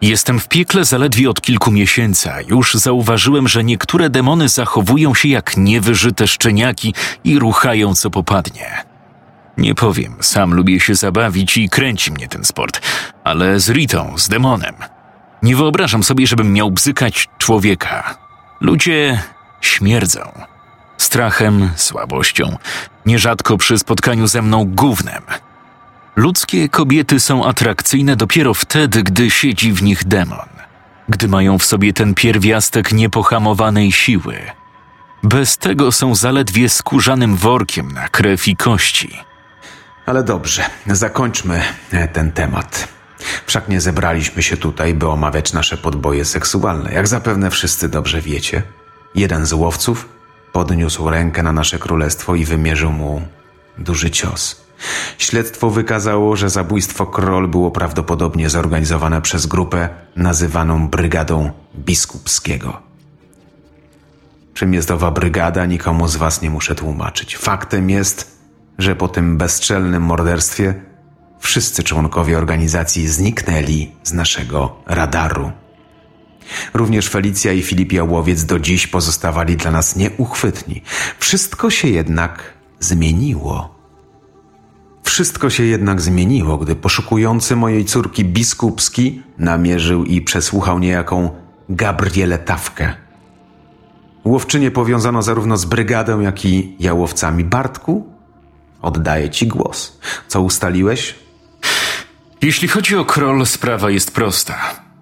Jestem 0.00 0.40
w 0.40 0.48
piekle 0.48 0.84
zaledwie 0.84 1.30
od 1.30 1.40
kilku 1.40 1.70
miesięcy, 1.70 2.30
już 2.48 2.74
zauważyłem, 2.74 3.48
że 3.48 3.64
niektóre 3.64 4.10
demony 4.10 4.48
zachowują 4.48 5.14
się 5.14 5.28
jak 5.28 5.56
niewyżyte 5.56 6.26
szczeniaki 6.26 6.94
i 7.24 7.38
ruchają 7.38 7.94
co 7.94 8.10
popadnie. 8.10 8.93
Nie 9.58 9.74
powiem, 9.74 10.16
sam 10.20 10.54
lubię 10.54 10.80
się 10.80 10.94
zabawić 10.94 11.56
i 11.56 11.68
kręci 11.68 12.12
mnie 12.12 12.28
ten 12.28 12.44
sport, 12.44 12.80
ale 13.24 13.60
z 13.60 13.70
Ritą, 13.70 14.18
z 14.18 14.28
demonem. 14.28 14.74
Nie 15.42 15.56
wyobrażam 15.56 16.02
sobie, 16.02 16.26
żebym 16.26 16.52
miał 16.52 16.70
bzykać 16.70 17.28
człowieka. 17.38 18.18
Ludzie 18.60 19.22
śmierdzą. 19.60 20.32
Strachem, 20.98 21.70
słabością, 21.76 22.56
nierzadko 23.06 23.56
przy 23.58 23.78
spotkaniu 23.78 24.26
ze 24.26 24.42
mną 24.42 24.64
gównem. 24.64 25.22
Ludzkie 26.16 26.68
kobiety 26.68 27.20
są 27.20 27.46
atrakcyjne 27.46 28.16
dopiero 28.16 28.54
wtedy, 28.54 29.02
gdy 29.02 29.30
siedzi 29.30 29.72
w 29.72 29.82
nich 29.82 30.04
demon, 30.04 30.48
gdy 31.08 31.28
mają 31.28 31.58
w 31.58 31.64
sobie 31.64 31.92
ten 31.92 32.14
pierwiastek 32.14 32.92
niepohamowanej 32.92 33.92
siły. 33.92 34.38
Bez 35.22 35.58
tego 35.58 35.92
są 35.92 36.14
zaledwie 36.14 36.68
skórzanym 36.68 37.36
workiem 37.36 37.92
na 37.92 38.08
krew 38.08 38.48
i 38.48 38.56
kości. 38.56 39.20
Ale 40.06 40.24
dobrze, 40.24 40.64
zakończmy 40.86 41.62
e, 41.92 42.08
ten 42.08 42.32
temat. 42.32 42.88
Wszak 43.46 43.68
nie 43.68 43.80
zebraliśmy 43.80 44.42
się 44.42 44.56
tutaj, 44.56 44.94
by 44.94 45.08
omawiać 45.08 45.52
nasze 45.52 45.76
podboje 45.76 46.24
seksualne. 46.24 46.92
Jak 46.92 47.08
zapewne 47.08 47.50
wszyscy 47.50 47.88
dobrze 47.88 48.20
wiecie, 48.20 48.62
jeden 49.14 49.46
z 49.46 49.52
łowców 49.52 50.08
podniósł 50.52 51.10
rękę 51.10 51.42
na 51.42 51.52
nasze 51.52 51.78
królestwo 51.78 52.34
i 52.34 52.44
wymierzył 52.44 52.92
mu 52.92 53.22
duży 53.78 54.10
cios. 54.10 54.64
Śledztwo 55.18 55.70
wykazało, 55.70 56.36
że 56.36 56.50
zabójstwo 56.50 57.06
Kroll 57.06 57.48
było 57.48 57.70
prawdopodobnie 57.70 58.50
zorganizowane 58.50 59.22
przez 59.22 59.46
grupę 59.46 59.88
nazywaną 60.16 60.88
Brygadą 60.88 61.50
Biskupskiego. 61.76 62.82
Czym 64.54 64.74
jest 64.74 64.90
owa 64.90 65.10
brygada, 65.10 65.66
nikomu 65.66 66.08
z 66.08 66.16
was 66.16 66.42
nie 66.42 66.50
muszę 66.50 66.74
tłumaczyć. 66.74 67.36
Faktem 67.36 67.90
jest, 67.90 68.33
że 68.78 68.96
po 68.96 69.08
tym 69.08 69.38
bezczelnym 69.38 70.02
morderstwie 70.02 70.74
wszyscy 71.38 71.82
członkowie 71.82 72.38
organizacji 72.38 73.08
zniknęli 73.08 73.92
z 74.02 74.12
naszego 74.12 74.76
radaru. 74.86 75.52
Również 76.74 77.08
Felicja 77.08 77.52
i 77.52 77.62
Filip 77.62 77.92
Jałowiec 77.92 78.44
do 78.44 78.58
dziś 78.58 78.86
pozostawali 78.86 79.56
dla 79.56 79.70
nas 79.70 79.96
nieuchwytni. 79.96 80.82
Wszystko 81.18 81.70
się 81.70 81.88
jednak 81.88 82.54
zmieniło. 82.80 83.74
Wszystko 85.02 85.50
się 85.50 85.64
jednak 85.64 86.00
zmieniło, 86.00 86.58
gdy 86.58 86.76
poszukujący 86.76 87.56
mojej 87.56 87.84
córki 87.84 88.24
biskupski 88.24 89.22
namierzył 89.38 90.04
i 90.04 90.22
przesłuchał 90.22 90.78
niejaką 90.78 91.30
Gabrielę 91.68 92.38
Tawkę. 92.38 92.94
Łowczynię 94.24 94.70
powiązano 94.70 95.22
zarówno 95.22 95.56
z 95.56 95.64
brygadą, 95.64 96.20
jak 96.20 96.44
i 96.44 96.76
jałowcami. 96.80 97.44
Bartku, 97.44 98.13
oddaję 98.84 99.30
ci 99.30 99.46
głos. 99.46 99.98
Co 100.28 100.40
ustaliłeś? 100.40 101.14
Jeśli 102.42 102.68
chodzi 102.68 102.96
o 102.96 103.04
Kroll, 103.04 103.46
sprawa 103.46 103.90
jest 103.90 104.14
prosta. 104.14 104.58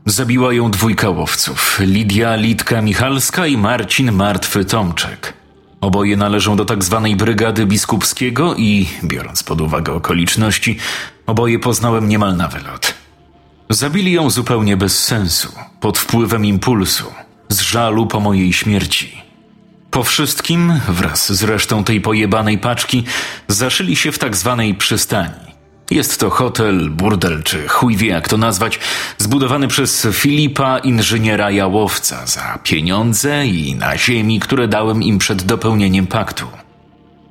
Zabiła 0.06 0.52
ją 0.52 0.70
dwójka 0.70 1.08
łowców: 1.08 1.80
Lidia 1.80 2.36
Litka 2.36 2.82
Michalska 2.82 3.46
i 3.46 3.56
Marcin 3.56 4.12
Martwy 4.12 4.64
Tomczek. 4.64 5.32
Oboje 5.80 6.16
należą 6.16 6.56
do 6.56 6.64
tak 6.64 6.84
zwanej 6.84 7.16
brygady 7.16 7.66
biskupskiego 7.66 8.54
i, 8.54 8.86
biorąc 9.04 9.42
pod 9.42 9.60
uwagę 9.60 9.92
okoliczności, 9.92 10.78
oboje 11.26 11.58
poznałem 11.58 12.08
niemal 12.08 12.36
na 12.36 12.48
wylot. 12.48 12.94
Zabili 13.70 14.12
ją 14.12 14.30
zupełnie 14.30 14.76
bez 14.76 15.04
sensu, 15.04 15.52
pod 15.80 15.98
wpływem 15.98 16.44
impulsu, 16.44 17.04
z 17.48 17.60
żalu 17.60 18.06
po 18.06 18.20
mojej 18.20 18.52
śmierci. 18.52 19.22
Po 19.92 20.02
wszystkim, 20.02 20.80
wraz 20.88 21.32
z 21.32 21.42
resztą 21.42 21.84
tej 21.84 22.00
pojebanej 22.00 22.58
paczki, 22.58 23.04
zaszyli 23.48 23.96
się 23.96 24.12
w 24.12 24.18
tak 24.18 24.36
zwanej 24.36 24.74
przystani. 24.74 25.52
Jest 25.90 26.20
to 26.20 26.30
hotel, 26.30 26.90
burdel 26.90 27.42
czy 27.42 27.68
chuj 27.68 27.96
wie 27.96 28.08
jak 28.08 28.28
to 28.28 28.36
nazwać, 28.36 28.78
zbudowany 29.18 29.68
przez 29.68 30.06
Filipa, 30.12 30.78
inżyniera 30.78 31.50
jałowca, 31.50 32.26
za 32.26 32.58
pieniądze 32.62 33.46
i 33.46 33.74
na 33.74 33.98
ziemi, 33.98 34.40
które 34.40 34.68
dałem 34.68 35.02
im 35.02 35.18
przed 35.18 35.42
dopełnieniem 35.42 36.06
paktu. 36.06 36.46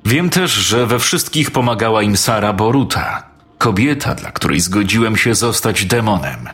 Wiem 0.04 0.30
też, 0.30 0.50
że 0.50 0.86
we 0.86 0.98
wszystkich 0.98 1.50
pomagała 1.50 2.02
im 2.02 2.16
Sara 2.16 2.52
Boruta, 2.52 3.22
kobieta, 3.58 4.14
dla 4.14 4.30
której 4.30 4.60
zgodziłem 4.60 5.16
się 5.16 5.34
zostać 5.34 5.84
demonem. 5.84 6.48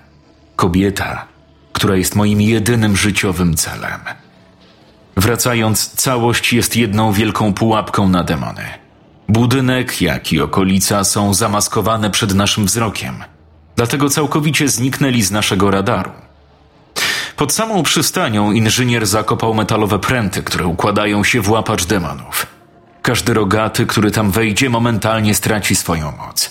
Kobieta, 0.56 1.26
która 1.72 1.96
jest 1.96 2.14
moim 2.14 2.40
jedynym 2.40 2.96
życiowym 2.96 3.56
celem. 3.56 4.00
Wracając, 5.18 5.90
całość 5.90 6.52
jest 6.52 6.76
jedną 6.76 7.12
wielką 7.12 7.54
pułapką 7.54 8.08
na 8.08 8.24
demony. 8.24 8.64
Budynek, 9.28 10.02
jak 10.02 10.32
i 10.32 10.40
okolica 10.40 11.04
są 11.04 11.34
zamaskowane 11.34 12.10
przed 12.10 12.34
naszym 12.34 12.64
wzrokiem, 12.64 13.24
dlatego 13.76 14.10
całkowicie 14.10 14.68
zniknęli 14.68 15.22
z 15.22 15.30
naszego 15.30 15.70
radaru. 15.70 16.10
Pod 17.36 17.52
samą 17.52 17.82
przystanią 17.82 18.52
inżynier 18.52 19.06
zakopał 19.06 19.54
metalowe 19.54 19.98
pręty, 19.98 20.42
które 20.42 20.66
układają 20.66 21.24
się 21.24 21.40
w 21.40 21.50
łapacz 21.50 21.84
demonów. 21.84 22.46
Każdy 23.02 23.34
rogaty, 23.34 23.86
który 23.86 24.10
tam 24.10 24.30
wejdzie, 24.30 24.70
momentalnie 24.70 25.34
straci 25.34 25.76
swoją 25.76 26.12
moc. 26.16 26.50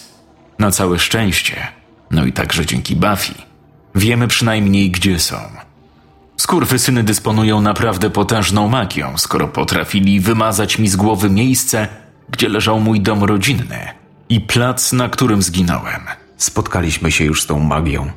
Na 0.60 0.72
całe 0.72 1.00
szczęście, 1.00 1.68
no 2.12 2.26
i 2.26 2.34
także 2.34 2.66
dzięki 2.66 2.96
Buffy, 2.96 3.34
wiemy 3.96 4.28
przynajmniej 4.28 4.92
gdzie 4.92 5.20
są. 5.20 5.67
Skurwysyny 6.38 7.04
dysponują 7.04 7.62
naprawdę 7.62 8.10
potężną 8.10 8.68
magią, 8.68 9.18
skoro 9.18 9.48
potrafili 9.48 10.20
wymazać 10.20 10.80
mi 10.80 10.88
z 10.88 10.96
głowy 10.96 11.30
miejsce, 11.30 11.88
gdzie 12.30 12.50
leżał 12.50 12.80
mój 12.80 13.02
dom 13.02 13.24
rodzinny 13.24 13.80
i 14.30 14.42
plac, 14.42 14.94
na 14.94 15.10
którym 15.10 15.42
zginąłem. 15.42 16.02
Spotkaliśmy 16.38 17.12
się 17.12 17.24
już 17.26 17.44
z 17.44 17.46
tą 17.46 17.60
magią. 17.60 18.12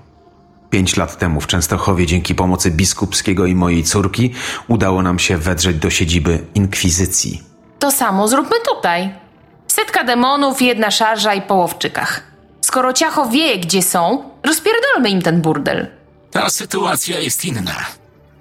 Pięć 0.71 0.97
lat 0.97 1.19
temu 1.19 1.41
w 1.41 1.47
Częstochowie 1.47 2.07
dzięki 2.07 2.35
pomocy 2.35 2.71
biskupskiego 2.71 3.47
i 3.47 3.55
mojej 3.55 3.85
córki 3.85 4.33
udało 4.69 5.03
nam 5.03 5.19
się 5.19 5.37
wedrzeć 5.37 5.77
do 5.77 5.91
siedziby 5.91 6.45
inkwizycji. 6.55 7.43
To 7.79 7.91
samo 7.91 8.29
zróbmy 8.29 8.57
tutaj. 8.75 9.15
Setka 9.67 10.05
demonów, 10.05 10.63
jedna 10.63 10.91
szarża 10.91 11.35
i 11.35 11.43
połowczykach. 11.43 12.23
Skoro 12.61 12.93
Ciacho 12.93 13.27
wie, 13.27 13.59
gdzie 13.59 13.83
są, 13.83 14.31
rozpierdolmy 14.43 15.11
im 15.11 15.23
ten 15.23 15.41
burdel. 15.41 15.89
Ta 16.31 16.51
sytuacja 16.51 17.19
jest 17.19 17.45
inna. 17.45 18.00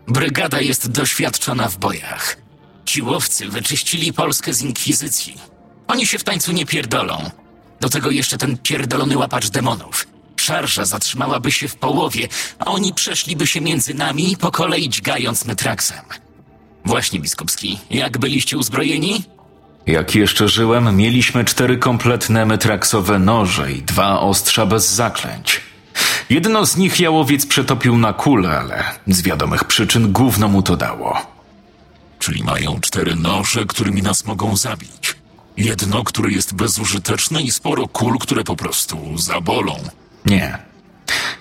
Brygada 0.09 0.61
jest 0.61 0.91
doświadczona 0.91 1.69
w 1.69 1.77
bojach. 1.77 2.37
Ci 2.85 3.01
łowcy 3.01 3.49
wyczyścili 3.49 4.13
Polskę 4.13 4.53
z 4.53 4.61
inkwizycji. 4.61 5.37
Oni 5.87 6.05
się 6.05 6.19
w 6.19 6.23
tańcu 6.23 6.51
nie 6.51 6.65
pierdolą. 6.65 7.29
Do 7.79 7.89
tego 7.89 8.11
jeszcze 8.11 8.37
ten 8.37 8.57
pierdolony 8.57 9.17
łapacz 9.17 9.49
demonów. 9.49 10.07
Szarża 10.35 10.85
zatrzymałaby 10.85 11.51
się 11.51 11.67
w 11.67 11.75
połowie, 11.75 12.27
a 12.59 12.65
oni 12.65 12.93
przeszliby 12.93 13.47
się 13.47 13.61
między 13.61 13.93
nami, 13.93 14.37
po 14.39 14.51
kolei 14.51 14.89
dźgając 14.89 15.45
metraksem. 15.45 16.05
Właśnie, 16.85 17.19
biskupski, 17.19 17.79
jak 17.89 18.17
byliście 18.17 18.57
uzbrojeni? 18.57 19.23
Jak 19.87 20.15
jeszcze 20.15 20.47
żyłem, 20.47 20.95
mieliśmy 20.95 21.45
cztery 21.45 21.77
kompletne 21.77 22.45
metraksowe 22.45 23.19
noże 23.19 23.71
i 23.71 23.81
dwa 23.81 24.19
ostrza 24.19 24.65
bez 24.65 24.89
zaklęć. 24.89 25.68
Jedno 26.29 26.65
z 26.65 26.77
nich 26.77 26.99
jałowiec 26.99 27.45
przetopił 27.45 27.97
na 27.97 28.13
kulę, 28.13 28.59
ale 28.59 28.83
z 29.07 29.21
wiadomych 29.21 29.63
przyczyn 29.63 30.11
gówno 30.11 30.47
mu 30.47 30.61
to 30.61 30.77
dało. 30.77 31.17
Czyli 32.19 32.43
mają 32.43 32.79
cztery 32.81 33.15
noże, 33.15 33.65
którymi 33.65 34.01
nas 34.01 34.25
mogą 34.25 34.57
zabić. 34.57 35.15
Jedno, 35.57 36.03
które 36.03 36.31
jest 36.31 36.55
bezużyteczne 36.55 37.41
i 37.41 37.51
sporo 37.51 37.87
kul, 37.87 38.19
które 38.19 38.43
po 38.43 38.55
prostu 38.55 39.17
zabolą. 39.17 39.75
Nie. 40.25 40.57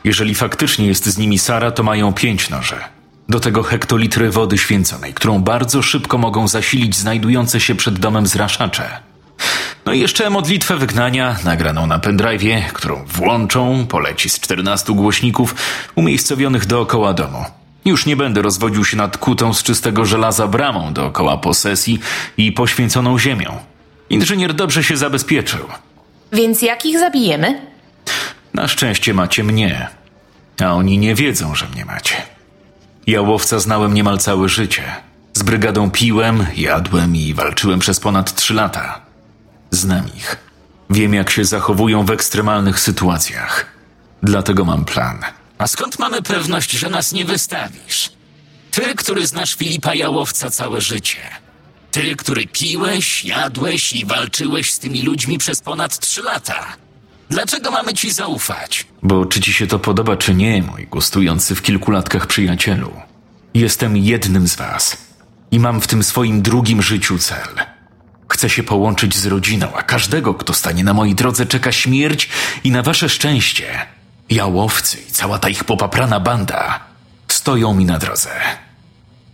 Jeżeli 0.04 0.34
faktycznie 0.34 0.86
jest 0.86 1.06
z 1.06 1.18
nimi 1.18 1.38
Sara, 1.38 1.70
to 1.70 1.82
mają 1.82 2.12
pięć 2.12 2.50
noże. 2.50 2.84
Do 3.28 3.40
tego 3.40 3.62
hektolitry 3.62 4.30
wody 4.30 4.58
święconej, 4.58 5.14
którą 5.14 5.38
bardzo 5.38 5.82
szybko 5.82 6.18
mogą 6.18 6.48
zasilić 6.48 6.96
znajdujące 6.96 7.60
się 7.60 7.74
przed 7.74 7.98
domem 7.98 8.26
zraszacze. 8.26 9.07
No 9.86 9.92
i 9.92 10.00
jeszcze 10.00 10.30
modlitwę 10.30 10.76
wygnania, 10.76 11.36
nagraną 11.44 11.86
na 11.86 11.98
pendrive'ie, 11.98 12.62
którą 12.72 13.04
włączą, 13.06 13.86
poleci 13.86 14.30
z 14.30 14.40
14 14.40 14.92
głośników 14.92 15.54
umiejscowionych 15.94 16.66
dookoła 16.66 17.14
domu. 17.14 17.44
Już 17.84 18.06
nie 18.06 18.16
będę 18.16 18.42
rozwodził 18.42 18.84
się 18.84 18.96
nad 18.96 19.18
kutą 19.18 19.54
z 19.54 19.62
czystego 19.62 20.04
żelaza 20.04 20.48
bramą 20.48 20.92
dookoła 20.92 21.36
posesji 21.36 22.00
i 22.36 22.52
poświęconą 22.52 23.18
ziemią. 23.18 23.58
Inżynier 24.10 24.54
dobrze 24.54 24.84
się 24.84 24.96
zabezpieczył. 24.96 25.66
Więc 26.32 26.62
jak 26.62 26.86
ich 26.86 26.98
zabijemy? 26.98 27.60
Na 28.54 28.68
szczęście 28.68 29.14
macie 29.14 29.44
mnie, 29.44 29.88
a 30.62 30.72
oni 30.72 30.98
nie 30.98 31.14
wiedzą, 31.14 31.54
że 31.54 31.66
mnie 31.66 31.84
macie. 31.84 32.14
Jałowca 33.06 33.58
znałem 33.58 33.94
niemal 33.94 34.18
całe 34.18 34.48
życie. 34.48 34.82
Z 35.34 35.42
brygadą 35.42 35.90
piłem, 35.90 36.46
jadłem 36.56 37.16
i 37.16 37.34
walczyłem 37.34 37.78
przez 37.78 38.00
ponad 38.00 38.34
trzy 38.34 38.54
lata. 38.54 39.07
Znam 39.70 40.06
ich. 40.16 40.36
Wiem, 40.90 41.14
jak 41.14 41.30
się 41.30 41.44
zachowują 41.44 42.04
w 42.04 42.10
ekstremalnych 42.10 42.80
sytuacjach. 42.80 43.66
Dlatego 44.22 44.64
mam 44.64 44.84
plan. 44.84 45.18
A 45.58 45.66
skąd 45.66 45.98
mamy 45.98 46.22
pewność, 46.22 46.70
że 46.70 46.90
nas 46.90 47.12
nie 47.12 47.24
wystawisz? 47.24 48.12
Ty, 48.70 48.94
który 48.94 49.26
znasz 49.26 49.54
Filipa 49.54 49.94
Jałowca 49.94 50.50
całe 50.50 50.80
życie. 50.80 51.18
Ty, 51.90 52.16
który 52.16 52.46
piłeś, 52.46 53.24
jadłeś 53.24 53.92
i 53.92 54.06
walczyłeś 54.06 54.72
z 54.72 54.78
tymi 54.78 55.02
ludźmi 55.02 55.38
przez 55.38 55.60
ponad 55.60 55.98
trzy 55.98 56.22
lata. 56.22 56.66
Dlaczego 57.30 57.70
mamy 57.70 57.94
ci 57.94 58.10
zaufać? 58.10 58.86
Bo 59.02 59.26
czy 59.26 59.40
ci 59.40 59.52
się 59.52 59.66
to 59.66 59.78
podoba, 59.78 60.16
czy 60.16 60.34
nie, 60.34 60.62
mój 60.62 60.86
gustujący 60.86 61.54
w 61.54 61.62
kilku 61.62 61.90
latkach 61.90 62.26
przyjacielu? 62.26 62.92
Jestem 63.54 63.96
jednym 63.96 64.48
z 64.48 64.56
was 64.56 64.96
i 65.50 65.58
mam 65.60 65.80
w 65.80 65.86
tym 65.86 66.02
swoim 66.02 66.42
drugim 66.42 66.82
życiu 66.82 67.18
cel. 67.18 67.48
Chcę 68.28 68.50
się 68.50 68.62
połączyć 68.62 69.16
z 69.16 69.26
rodziną, 69.26 69.72
a 69.76 69.82
każdego, 69.82 70.34
kto 70.34 70.54
stanie 70.54 70.84
na 70.84 70.94
mojej 70.94 71.14
drodze, 71.14 71.46
czeka 71.46 71.72
śmierć 71.72 72.28
i 72.64 72.70
na 72.70 72.82
wasze 72.82 73.08
szczęście. 73.08 73.86
Jałowcy 74.30 74.98
i 75.08 75.12
cała 75.12 75.38
ta 75.38 75.48
ich 75.48 75.64
popaprana 75.64 76.20
banda 76.20 76.80
stoją 77.28 77.74
mi 77.74 77.84
na 77.84 77.98
drodze. 77.98 78.30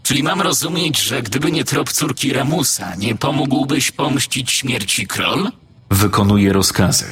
Czyli 0.02 0.22
mam 0.22 0.40
rozumieć, 0.40 1.00
że 1.00 1.22
gdyby 1.22 1.52
nie 1.52 1.64
trop 1.64 1.92
córki 1.92 2.32
Ramusa, 2.32 2.94
nie 2.94 3.14
pomógłbyś 3.14 3.90
pomścić 3.90 4.50
śmierci 4.50 5.06
król? 5.06 5.50
Wykonuję 5.90 6.52
rozkazy. 6.52 7.06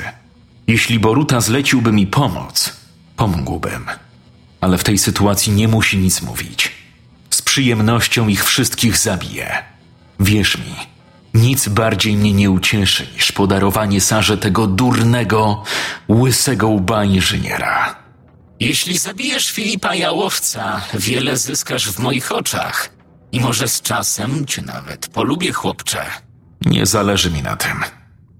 Jeśli 0.66 0.98
Boruta 0.98 1.40
zleciłby 1.40 1.92
mi 1.92 2.06
pomoc, 2.06 2.76
pomógłbym. 3.16 3.86
Ale 4.60 4.78
w 4.78 4.84
tej 4.84 4.98
sytuacji 4.98 5.52
nie 5.52 5.68
musi 5.68 5.98
nic 5.98 6.22
mówić. 6.22 6.72
Z 7.30 7.42
przyjemnością 7.42 8.28
ich 8.28 8.44
wszystkich 8.44 8.98
zabiję. 8.98 9.62
Wierz 10.20 10.58
mi, 10.58 10.74
nic 11.34 11.68
bardziej 11.68 12.16
mnie 12.16 12.32
nie 12.32 12.50
ucieszy 12.50 13.06
niż 13.14 13.32
podarowanie 13.32 14.00
Sarze 14.00 14.38
tego 14.38 14.66
durnego, 14.66 15.62
łysego 16.08 16.68
łba 16.68 17.04
inżyniera. 17.04 17.96
Jeśli 18.60 18.98
zabijesz 18.98 19.50
Filipa 19.50 19.94
Jałowca, 19.94 20.80
wiele 20.94 21.36
zyskasz 21.36 21.88
w 21.88 21.98
moich 21.98 22.32
oczach. 22.32 22.90
I 23.32 23.40
może 23.40 23.68
z 23.68 23.82
czasem 23.82 24.46
cię 24.46 24.62
nawet 24.62 25.08
polubię, 25.08 25.52
chłopcze. 25.52 26.06
Nie 26.66 26.86
zależy 26.86 27.30
mi 27.30 27.42
na 27.42 27.56
tym. 27.56 27.80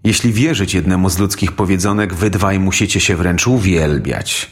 Jeśli 0.05 0.33
wierzyć 0.33 0.75
jednemu 0.75 1.11
z 1.11 1.19
ludzkich 1.19 1.53
powiedzonek, 1.53 2.15
wy 2.15 2.31
dwaj 2.31 2.59
musicie 2.59 3.01
się 3.01 3.17
wręcz 3.17 3.47
uwielbiać. 3.47 4.51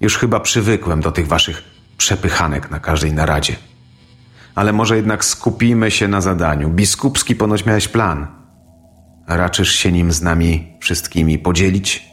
Już 0.00 0.18
chyba 0.18 0.40
przywykłem 0.40 1.00
do 1.00 1.12
tych 1.12 1.28
waszych 1.28 1.62
przepychanek 1.98 2.70
na 2.70 2.80
każdej 2.80 3.12
naradzie. 3.12 3.56
Ale 4.54 4.72
może 4.72 4.96
jednak 4.96 5.24
skupimy 5.24 5.90
się 5.90 6.08
na 6.08 6.20
zadaniu. 6.20 6.68
Biskupski 6.68 7.36
ponoć 7.36 7.66
miałeś 7.66 7.88
plan. 7.88 8.26
Raczysz 9.28 9.74
się 9.74 9.92
nim 9.92 10.12
z 10.12 10.22
nami 10.22 10.72
wszystkimi 10.80 11.38
podzielić? 11.38 12.04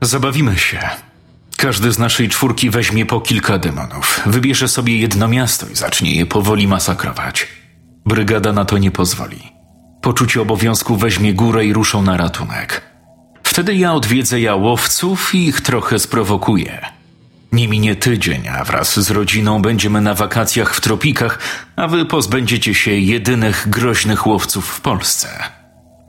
Zabawimy 0.00 0.58
się. 0.58 0.78
Każdy 1.56 1.92
z 1.92 1.98
naszej 1.98 2.28
czwórki 2.28 2.70
weźmie 2.70 3.06
po 3.06 3.20
kilka 3.20 3.58
demonów. 3.58 4.20
Wybierze 4.26 4.68
sobie 4.68 4.98
jedno 4.98 5.28
miasto 5.28 5.66
i 5.68 5.74
zacznie 5.74 6.14
je 6.14 6.26
powoli 6.26 6.68
masakrować. 6.68 7.48
Brygada 8.06 8.52
na 8.52 8.64
to 8.64 8.78
nie 8.78 8.90
pozwoli. 8.90 9.52
Poczucie 10.00 10.42
obowiązku 10.42 10.96
weźmie 10.96 11.34
górę 11.34 11.64
i 11.64 11.72
ruszą 11.72 12.02
na 12.02 12.16
ratunek. 12.16 12.82
Wtedy 13.42 13.74
ja 13.74 13.94
odwiedzę 13.94 14.40
jałowców 14.40 15.34
i 15.34 15.46
ich 15.46 15.60
trochę 15.60 15.98
sprowokuję. 15.98 16.80
Nie 17.52 17.68
minie 17.68 17.96
tydzień, 17.96 18.48
a 18.48 18.64
wraz 18.64 19.00
z 19.00 19.10
rodziną 19.10 19.62
będziemy 19.62 20.00
na 20.00 20.14
wakacjach 20.14 20.74
w 20.74 20.80
tropikach, 20.80 21.38
a 21.76 21.88
wy 21.88 22.06
pozbędziecie 22.06 22.74
się 22.74 22.90
jedynych 22.90 23.68
groźnych 23.70 24.26
łowców 24.26 24.66
w 24.66 24.80
Polsce. 24.80 25.28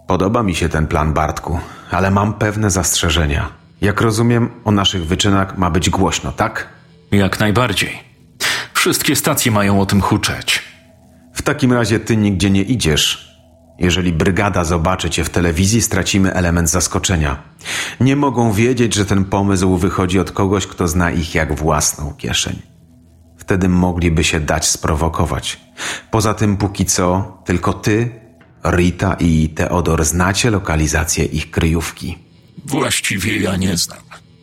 Podoba 0.07 0.43
mi 0.43 0.55
się 0.55 0.69
ten 0.69 0.87
plan, 0.87 1.13
Bartku, 1.13 1.59
ale 1.91 2.11
mam 2.11 2.33
pewne 2.33 2.69
zastrzeżenia. 2.71 3.49
Jak 3.81 4.01
rozumiem, 4.01 4.49
o 4.65 4.71
naszych 4.71 5.05
wyczynach 5.05 5.57
ma 5.57 5.69
być 5.69 5.89
głośno, 5.89 6.31
tak? 6.31 6.69
Jak 7.11 7.39
najbardziej. 7.39 8.03
Wszystkie 8.73 9.15
stacje 9.15 9.51
mają 9.51 9.81
o 9.81 9.85
tym 9.85 10.01
huczeć. 10.01 10.63
W 11.33 11.41
takim 11.41 11.73
razie 11.73 11.99
ty 11.99 12.17
nigdzie 12.17 12.49
nie 12.49 12.61
idziesz. 12.61 13.32
Jeżeli 13.79 14.13
brygada 14.13 14.63
zobaczy 14.63 15.09
cię 15.09 15.23
w 15.23 15.29
telewizji, 15.29 15.81
stracimy 15.81 16.33
element 16.33 16.69
zaskoczenia. 16.69 17.43
Nie 17.99 18.15
mogą 18.15 18.51
wiedzieć, 18.51 18.93
że 18.93 19.05
ten 19.05 19.25
pomysł 19.25 19.77
wychodzi 19.77 20.19
od 20.19 20.31
kogoś, 20.31 20.67
kto 20.67 20.87
zna 20.87 21.11
ich 21.11 21.35
jak 21.35 21.55
własną 21.55 22.13
kieszeń. 22.13 22.61
Wtedy 23.37 23.69
mogliby 23.69 24.23
się 24.23 24.39
dać 24.39 24.67
sprowokować. 24.67 25.59
Poza 26.11 26.33
tym, 26.33 26.57
póki 26.57 26.85
co, 26.85 27.37
tylko 27.45 27.73
ty, 27.73 28.23
Rita 28.65 29.13
i 29.19 29.49
Teodor 29.49 30.05
znacie 30.05 30.51
lokalizację 30.51 31.25
ich 31.25 31.51
kryjówki. 31.51 32.17
Właściwie 32.65 33.37
ja 33.37 33.55
nie 33.55 33.77
znam. 33.77 33.99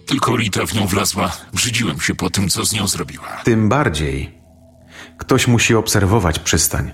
Tylko 0.07 0.37
Rita 0.37 0.66
w 0.66 0.74
nią 0.74 0.87
wlazła. 0.87 1.33
Brzydziłem 1.53 2.01
się 2.01 2.14
po 2.14 2.31
tym, 2.31 2.49
co 2.49 2.64
z 2.64 2.72
nią 2.72 2.87
zrobiła. 2.87 3.41
Tym 3.45 3.68
bardziej. 3.68 4.39
Ktoś 5.18 5.47
musi 5.47 5.74
obserwować 5.74 6.39
przystań. 6.39 6.91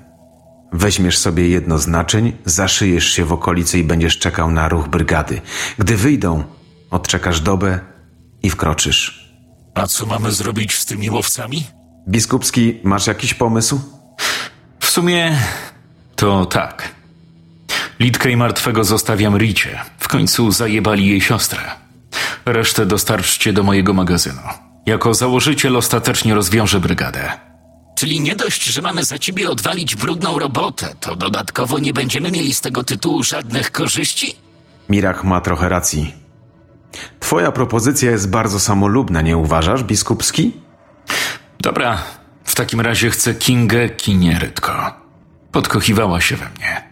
Weźmiesz 0.73 1.19
sobie 1.19 1.49
jedno 1.49 1.79
z 1.79 1.87
naczyń, 1.87 2.33
zaszyjesz 2.45 3.09
się 3.09 3.25
w 3.25 3.33
okolicy 3.33 3.79
i 3.79 3.85
będziesz 3.85 4.19
czekał 4.19 4.51
na 4.51 4.69
ruch 4.69 4.89
brygady. 4.89 5.41
Gdy 5.79 5.97
wyjdą, 5.97 6.45
odczekasz 6.91 7.41
dobę 7.41 7.81
i 8.43 8.51
wkroczysz. 8.51 9.33
A 9.75 9.87
co 9.87 10.07
mamy 10.07 10.33
zrobić 10.33 10.79
z 10.79 10.85
tymi 10.85 11.11
łowcami? 11.11 11.67
Biskupski, 12.09 12.81
masz 12.85 13.07
jakiś 13.07 13.35
pomysł? 13.35 13.81
W 14.81 14.87
sumie 14.91 15.39
to 16.17 16.47
tak. 16.47 16.95
Litkę 18.01 18.31
i 18.31 18.37
martwego 18.37 18.85
zostawiam 18.85 19.37
Ricie. 19.39 19.81
W 19.99 20.09
końcu 20.09 20.51
zajebali 20.51 21.07
jej 21.07 21.21
siostrę. 21.21 21.63
Resztę 22.47 22.87
dostarczcie 22.87 23.53
do 23.53 23.63
mojego 23.63 23.93
magazynu. 23.93 24.41
Jako 24.87 25.15
założyciel 25.15 25.77
ostatecznie 25.77 26.35
rozwiążę 26.35 26.81
brygadę. 26.81 27.46
Czyli 27.97 28.21
nie 28.21 28.37
dość, 28.37 28.65
że 28.65 28.83
mamy 28.83 29.05
za 29.05 29.19
ciebie 29.19 29.51
odwalić 29.51 29.97
brudną 29.97 30.39
robotę, 30.39 30.95
to 31.01 31.17
dodatkowo 31.17 31.79
nie 31.79 31.93
będziemy 31.93 32.31
mieli 32.31 32.55
z 32.55 32.61
tego 32.61 32.85
tytułu 32.85 33.23
żadnych 33.23 33.73
korzyści? 33.73 34.37
Mirach 34.89 35.25
ma 35.25 35.41
trochę 35.41 35.69
racji. 35.69 36.15
Twoja 37.21 37.53
propozycja 37.53 38.11
jest 38.11 38.31
bardzo 38.31 38.61
samolubna, 38.61 39.23
nie 39.23 39.37
uważasz, 39.37 39.83
biskupski? 39.85 40.53
Dobra, 41.61 41.99
w 42.45 42.55
takim 42.55 42.81
razie 42.81 43.11
chcę 43.11 43.35
Kingę 43.35 43.89
Kinierytko. 43.89 44.95
Podkochiwała 45.53 46.21
się 46.21 46.37
we 46.37 46.49
mnie. 46.51 46.83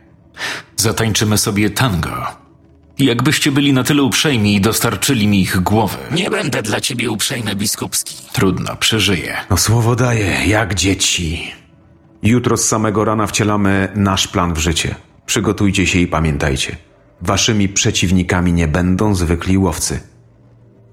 Zatańczymy 0.77 1.39
sobie 1.39 1.71
tango. 1.71 2.44
Jakbyście 2.99 3.53
byli 3.53 3.73
na 3.73 3.85
tyle 3.85 4.03
uprzejmi 4.03 4.55
i 4.55 4.61
dostarczyli 4.61 5.27
mi 5.27 5.41
ich 5.41 5.61
głowy. 5.61 5.99
Nie 6.11 6.31
będę 6.31 6.63
dla 6.63 6.81
ciebie 6.81 7.11
uprzejmy, 7.11 7.57
biskupski. 7.57 8.15
Trudno, 8.33 8.77
przeżyję. 8.77 9.37
No 9.51 9.57
słowo 9.57 9.97
daję, 9.97 10.47
jak 10.47 10.75
dzieci. 10.75 11.53
Jutro 12.23 12.57
z 12.57 12.69
samego 12.69 13.05
rana 13.05 13.27
wcielamy 13.27 13.89
nasz 13.95 14.29
plan 14.29 14.55
w 14.55 14.59
życie. 14.59 14.95
Przygotujcie 15.27 15.87
się 15.87 15.99
i 15.99 16.07
pamiętajcie. 16.07 16.77
Waszymi 17.21 17.69
przeciwnikami 17.69 18.53
nie 18.53 18.69
będą 18.69 19.15
zwykli 19.15 19.59
łowcy. 19.59 20.01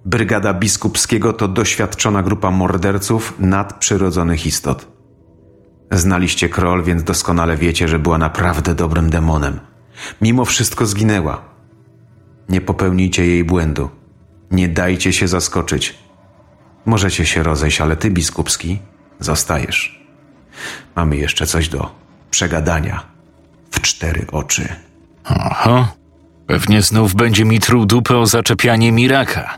Brygada 0.05 0.53
Biskupskiego 0.53 1.33
to 1.33 1.47
doświadczona 1.47 2.23
grupa 2.23 2.51
morderców 2.51 3.33
nadprzyrodzonych 3.39 4.45
istot. 4.45 4.87
Znaliście 5.91 6.49
Kroll, 6.49 6.83
więc 6.83 7.03
doskonale 7.03 7.57
wiecie, 7.57 7.87
że 7.87 7.99
była 7.99 8.17
naprawdę 8.17 8.75
dobrym 8.75 9.09
demonem. 9.09 9.59
Mimo 10.21 10.45
wszystko 10.45 10.85
zginęła. 10.85 11.50
Nie 12.51 12.61
popełnijcie 12.61 13.25
jej 13.25 13.43
błędu. 13.43 13.89
Nie 14.51 14.67
dajcie 14.67 15.13
się 15.13 15.27
zaskoczyć. 15.27 15.95
Możecie 16.85 17.25
się 17.25 17.43
rozejść, 17.43 17.81
ale 17.81 17.95
ty, 17.95 18.11
biskupski, 18.11 18.79
zostajesz. 19.19 20.01
Mamy 20.95 21.17
jeszcze 21.17 21.47
coś 21.47 21.69
do 21.69 21.95
przegadania 22.31 23.03
w 23.71 23.81
cztery 23.81 24.25
oczy. 24.31 24.67
Oho, 25.25 25.87
pewnie 26.47 26.81
znów 26.81 27.15
będzie 27.15 27.45
mi 27.45 27.59
truł 27.59 27.85
dupę 27.85 28.17
o 28.17 28.25
zaczepianie 28.25 28.91
Miraka. 28.91 29.57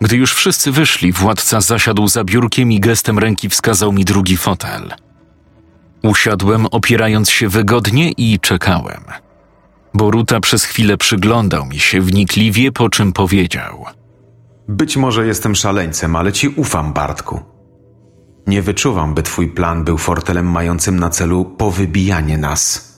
Gdy 0.00 0.16
już 0.16 0.34
wszyscy 0.34 0.72
wyszli, 0.72 1.12
władca 1.12 1.60
zasiadł 1.60 2.08
za 2.08 2.24
biurkiem 2.24 2.72
i 2.72 2.80
gestem 2.80 3.18
ręki 3.18 3.48
wskazał 3.48 3.92
mi 3.92 4.04
drugi 4.04 4.36
fotel. 4.36 4.94
Usiadłem, 6.02 6.66
opierając 6.66 7.30
się 7.30 7.48
wygodnie 7.48 8.12
i 8.12 8.40
czekałem. 8.40 9.04
Boruta 9.94 10.40
przez 10.40 10.64
chwilę 10.64 10.96
przyglądał 10.96 11.66
mi 11.66 11.78
się 11.78 12.00
wnikliwie, 12.00 12.72
po 12.72 12.88
czym 12.88 13.12
powiedział: 13.12 13.84
Być 14.68 14.96
może 14.96 15.26
jestem 15.26 15.54
szaleńcem, 15.54 16.16
ale 16.16 16.32
ci 16.32 16.48
ufam, 16.48 16.92
Bartku. 16.92 17.40
Nie 18.46 18.62
wyczuwam, 18.62 19.14
by 19.14 19.22
twój 19.22 19.48
plan 19.48 19.84
był 19.84 19.98
fortelem 19.98 20.50
mającym 20.50 20.98
na 20.98 21.10
celu 21.10 21.44
powybijanie 21.44 22.38
nas. 22.38 22.94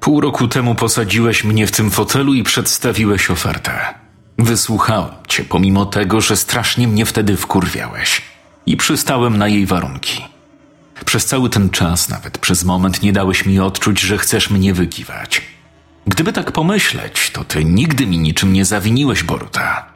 Pół 0.00 0.20
roku 0.20 0.48
temu 0.48 0.74
posadziłeś 0.74 1.44
mnie 1.44 1.66
w 1.66 1.70
tym 1.70 1.90
fotelu 1.90 2.34
i 2.34 2.42
przedstawiłeś 2.42 3.30
ofertę. 3.30 3.94
Wysłuchałem 4.38 5.10
cię, 5.28 5.44
pomimo 5.44 5.86
tego, 5.86 6.20
że 6.20 6.36
strasznie 6.36 6.88
mnie 6.88 7.06
wtedy 7.06 7.36
wkurwiałeś. 7.36 8.22
I 8.66 8.76
przystałem 8.76 9.38
na 9.38 9.48
jej 9.48 9.66
warunki. 9.66 10.24
Przez 11.04 11.26
cały 11.26 11.50
ten 11.50 11.70
czas, 11.70 12.08
nawet 12.08 12.38
przez 12.38 12.64
moment, 12.64 13.02
nie 13.02 13.12
dałeś 13.12 13.46
mi 13.46 13.60
odczuć, 13.60 14.00
że 14.00 14.18
chcesz 14.18 14.50
mnie 14.50 14.74
wykiwać. 14.74 15.57
Gdyby 16.08 16.32
tak 16.32 16.52
pomyśleć, 16.52 17.30
to 17.30 17.44
ty 17.44 17.64
nigdy 17.64 18.06
mi 18.06 18.18
niczym 18.18 18.52
nie 18.52 18.64
zawiniłeś, 18.64 19.22
Boruta. 19.22 19.92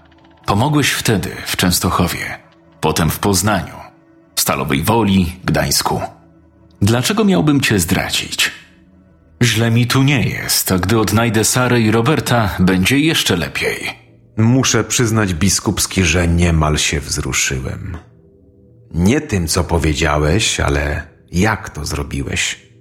Pomogłeś 0.46 0.90
wtedy 0.90 1.30
w 1.46 1.56
Częstochowie, 1.56 2.38
potem 2.80 3.10
w 3.10 3.18
Poznaniu, 3.18 3.74
Stalowej 4.36 4.82
Woli, 4.82 5.36
Gdańsku. 5.44 6.00
Dlaczego 6.82 7.24
miałbym 7.24 7.60
cię 7.60 7.78
zdradzić? 7.78 8.50
Źle 9.42 9.70
mi 9.70 9.86
tu 9.86 10.02
nie 10.02 10.28
jest, 10.28 10.72
a 10.72 10.78
gdy 10.78 10.98
odnajdę 10.98 11.44
Sarę 11.44 11.80
i 11.80 11.90
Roberta, 11.90 12.56
będzie 12.60 12.98
jeszcze 12.98 13.36
lepiej. 13.36 13.90
Muszę 14.36 14.84
przyznać, 14.84 15.34
biskupski, 15.34 16.04
że 16.04 16.28
niemal 16.28 16.78
się 16.78 17.00
wzruszyłem. 17.00 17.96
Nie 18.94 19.20
tym, 19.20 19.48
co 19.48 19.64
powiedziałeś, 19.64 20.60
ale 20.60 21.06
jak 21.32 21.70
to 21.70 21.84
zrobiłeś. 21.84 22.71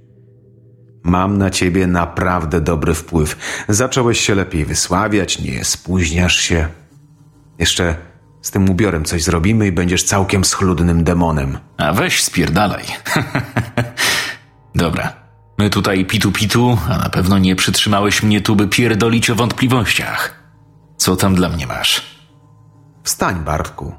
Mam 1.03 1.37
na 1.37 1.49
ciebie 1.49 1.87
naprawdę 1.87 2.61
dobry 2.61 2.93
wpływ. 2.93 3.37
Zacząłeś 3.69 4.19
się 4.19 4.35
lepiej 4.35 4.65
wysławiać, 4.65 5.39
nie 5.39 5.65
spóźniasz 5.65 6.35
się. 6.37 6.67
Jeszcze 7.59 7.95
z 8.41 8.51
tym 8.51 8.69
ubiorem 8.69 9.05
coś 9.05 9.23
zrobimy 9.23 9.67
i 9.67 9.71
będziesz 9.71 10.03
całkiem 10.03 10.45
schludnym 10.45 11.03
demonem. 11.03 11.57
A 11.77 11.93
weź 11.93 12.23
spierdalaj. 12.23 12.83
Dobra, 14.75 15.13
my 15.57 15.69
tutaj 15.69 16.05
pitu-pitu, 16.05 16.77
a 16.89 16.97
na 16.97 17.09
pewno 17.09 17.37
nie 17.37 17.55
przytrzymałeś 17.55 18.23
mnie 18.23 18.41
tu, 18.41 18.55
by 18.55 18.67
pierdolić 18.67 19.29
o 19.29 19.35
wątpliwościach. 19.35 20.43
Co 20.97 21.15
tam 21.15 21.35
dla 21.35 21.49
mnie 21.49 21.67
masz? 21.67 22.01
Wstań, 23.03 23.35
Bartku. 23.35 23.95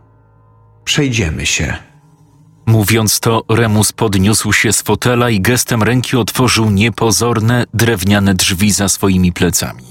Przejdziemy 0.85 1.47
się. 1.47 1.92
Mówiąc 2.73 3.21
to, 3.21 3.43
Remus 3.49 3.93
podniósł 3.93 4.53
się 4.53 4.73
z 4.73 4.83
fotela 4.83 5.31
i 5.31 5.41
gestem 5.41 5.83
ręki 5.83 6.17
otworzył 6.17 6.71
niepozorne, 6.71 7.65
drewniane 7.75 8.35
drzwi 8.35 8.73
za 8.73 8.89
swoimi 8.89 9.33
plecami. 9.33 9.85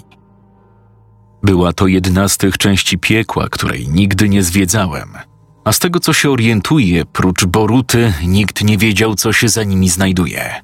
Była 1.43 1.73
to 1.73 1.87
jedna 1.87 2.29
z 2.29 2.37
tych 2.37 2.57
części 2.57 2.97
piekła, 2.97 3.49
której 3.49 3.87
nigdy 3.87 4.29
nie 4.29 4.43
zwiedzałem, 4.43 5.17
a 5.65 5.71
z 5.71 5.79
tego 5.79 5.99
co 5.99 6.13
się 6.13 6.31
orientuję, 6.31 7.05
prócz 7.05 7.45
Boruty, 7.45 8.13
nikt 8.23 8.63
nie 8.63 8.77
wiedział, 8.77 9.15
co 9.15 9.33
się 9.33 9.49
za 9.49 9.63
nimi 9.63 9.89
znajduje. 9.89 10.61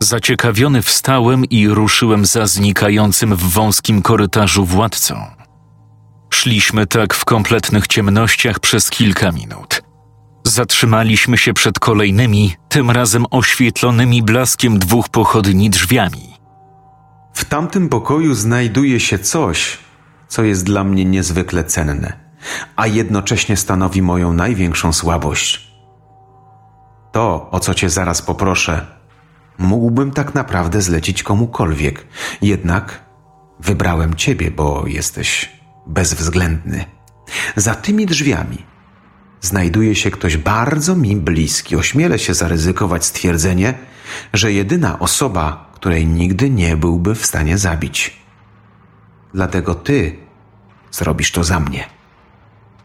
Zaciekawiony 0.00 0.82
wstałem 0.82 1.44
i 1.44 1.68
ruszyłem 1.68 2.26
za 2.26 2.46
znikającym 2.46 3.36
w 3.36 3.42
wąskim 3.42 4.02
korytarzu 4.02 4.64
władcą. 4.64 5.26
Szliśmy 6.30 6.86
tak 6.86 7.14
w 7.14 7.24
kompletnych 7.24 7.86
ciemnościach 7.86 8.60
przez 8.60 8.90
kilka 8.90 9.32
minut. 9.32 9.85
Zatrzymaliśmy 10.46 11.38
się 11.38 11.52
przed 11.52 11.78
kolejnymi, 11.78 12.56
tym 12.68 12.90
razem 12.90 13.24
oświetlonymi 13.30 14.22
blaskiem 14.22 14.78
dwóch 14.78 15.08
pochodni 15.08 15.70
drzwiami. 15.70 16.34
W 17.34 17.44
tamtym 17.44 17.88
pokoju 17.88 18.34
znajduje 18.34 19.00
się 19.00 19.18
coś, 19.18 19.78
co 20.28 20.44
jest 20.44 20.64
dla 20.64 20.84
mnie 20.84 21.04
niezwykle 21.04 21.64
cenne, 21.64 22.12
a 22.76 22.86
jednocześnie 22.86 23.56
stanowi 23.56 24.02
moją 24.02 24.32
największą 24.32 24.92
słabość. 24.92 25.72
To, 27.12 27.50
o 27.50 27.60
co 27.60 27.74
cię 27.74 27.90
zaraz 27.90 28.22
poproszę, 28.22 28.86
mógłbym 29.58 30.10
tak 30.10 30.34
naprawdę 30.34 30.82
zlecić 30.82 31.22
komukolwiek, 31.22 32.06
jednak 32.42 33.04
wybrałem 33.60 34.14
ciebie, 34.14 34.50
bo 34.50 34.86
jesteś 34.86 35.52
bezwzględny. 35.86 36.84
Za 37.56 37.74
tymi 37.74 38.06
drzwiami 38.06 38.75
znajduje 39.46 39.94
się 39.94 40.10
ktoś 40.10 40.36
bardzo 40.36 40.96
mi 40.96 41.16
bliski. 41.16 41.76
Ośmielę 41.76 42.18
się 42.18 42.34
zaryzykować 42.34 43.04
stwierdzenie, 43.04 43.74
że 44.32 44.52
jedyna 44.52 44.98
osoba, 44.98 45.70
której 45.74 46.06
nigdy 46.06 46.50
nie 46.50 46.76
byłby 46.76 47.14
w 47.14 47.26
stanie 47.26 47.58
zabić. 47.58 48.16
Dlatego 49.34 49.74
ty 49.74 50.16
zrobisz 50.90 51.32
to 51.32 51.44
za 51.44 51.60
mnie. 51.60 51.84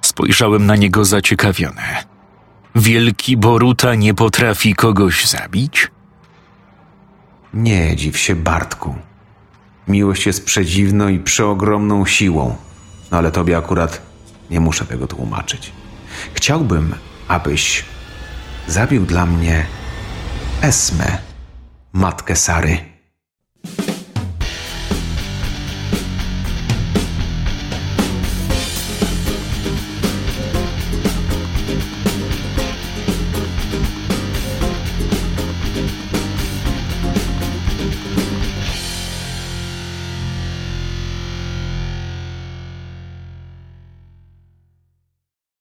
Spojrzałem 0.02 0.66
na 0.66 0.76
niego 0.76 1.06
zaciekawiony. 1.06 1.82
Wielki 2.76 3.38
Boruta 3.38 3.96
nie 3.96 4.14
potrafi 4.14 4.76
kogoś 4.76 5.28
zabić? 5.28 5.88
Nie 7.54 7.96
dziw 7.96 8.18
się, 8.18 8.36
Bartku. 8.36 8.96
Miłość 9.88 10.26
jest 10.26 10.46
przedziwną 10.46 11.08
i 11.08 11.20
przeogromną 11.20 12.06
siłą, 12.06 12.56
no 13.12 13.18
ale 13.18 13.32
tobie 13.32 13.58
akurat 13.58 14.02
nie 14.50 14.60
muszę 14.60 14.86
tego 14.86 15.08
tłumaczyć. 15.08 15.72
Chciałbym, 16.34 16.96
abyś 17.28 17.86
zabił 18.68 19.06
dla 19.06 19.26
mnie 19.26 19.66
Esmę, 20.62 21.18
matkę 21.94 22.36
Sary. 22.36 22.78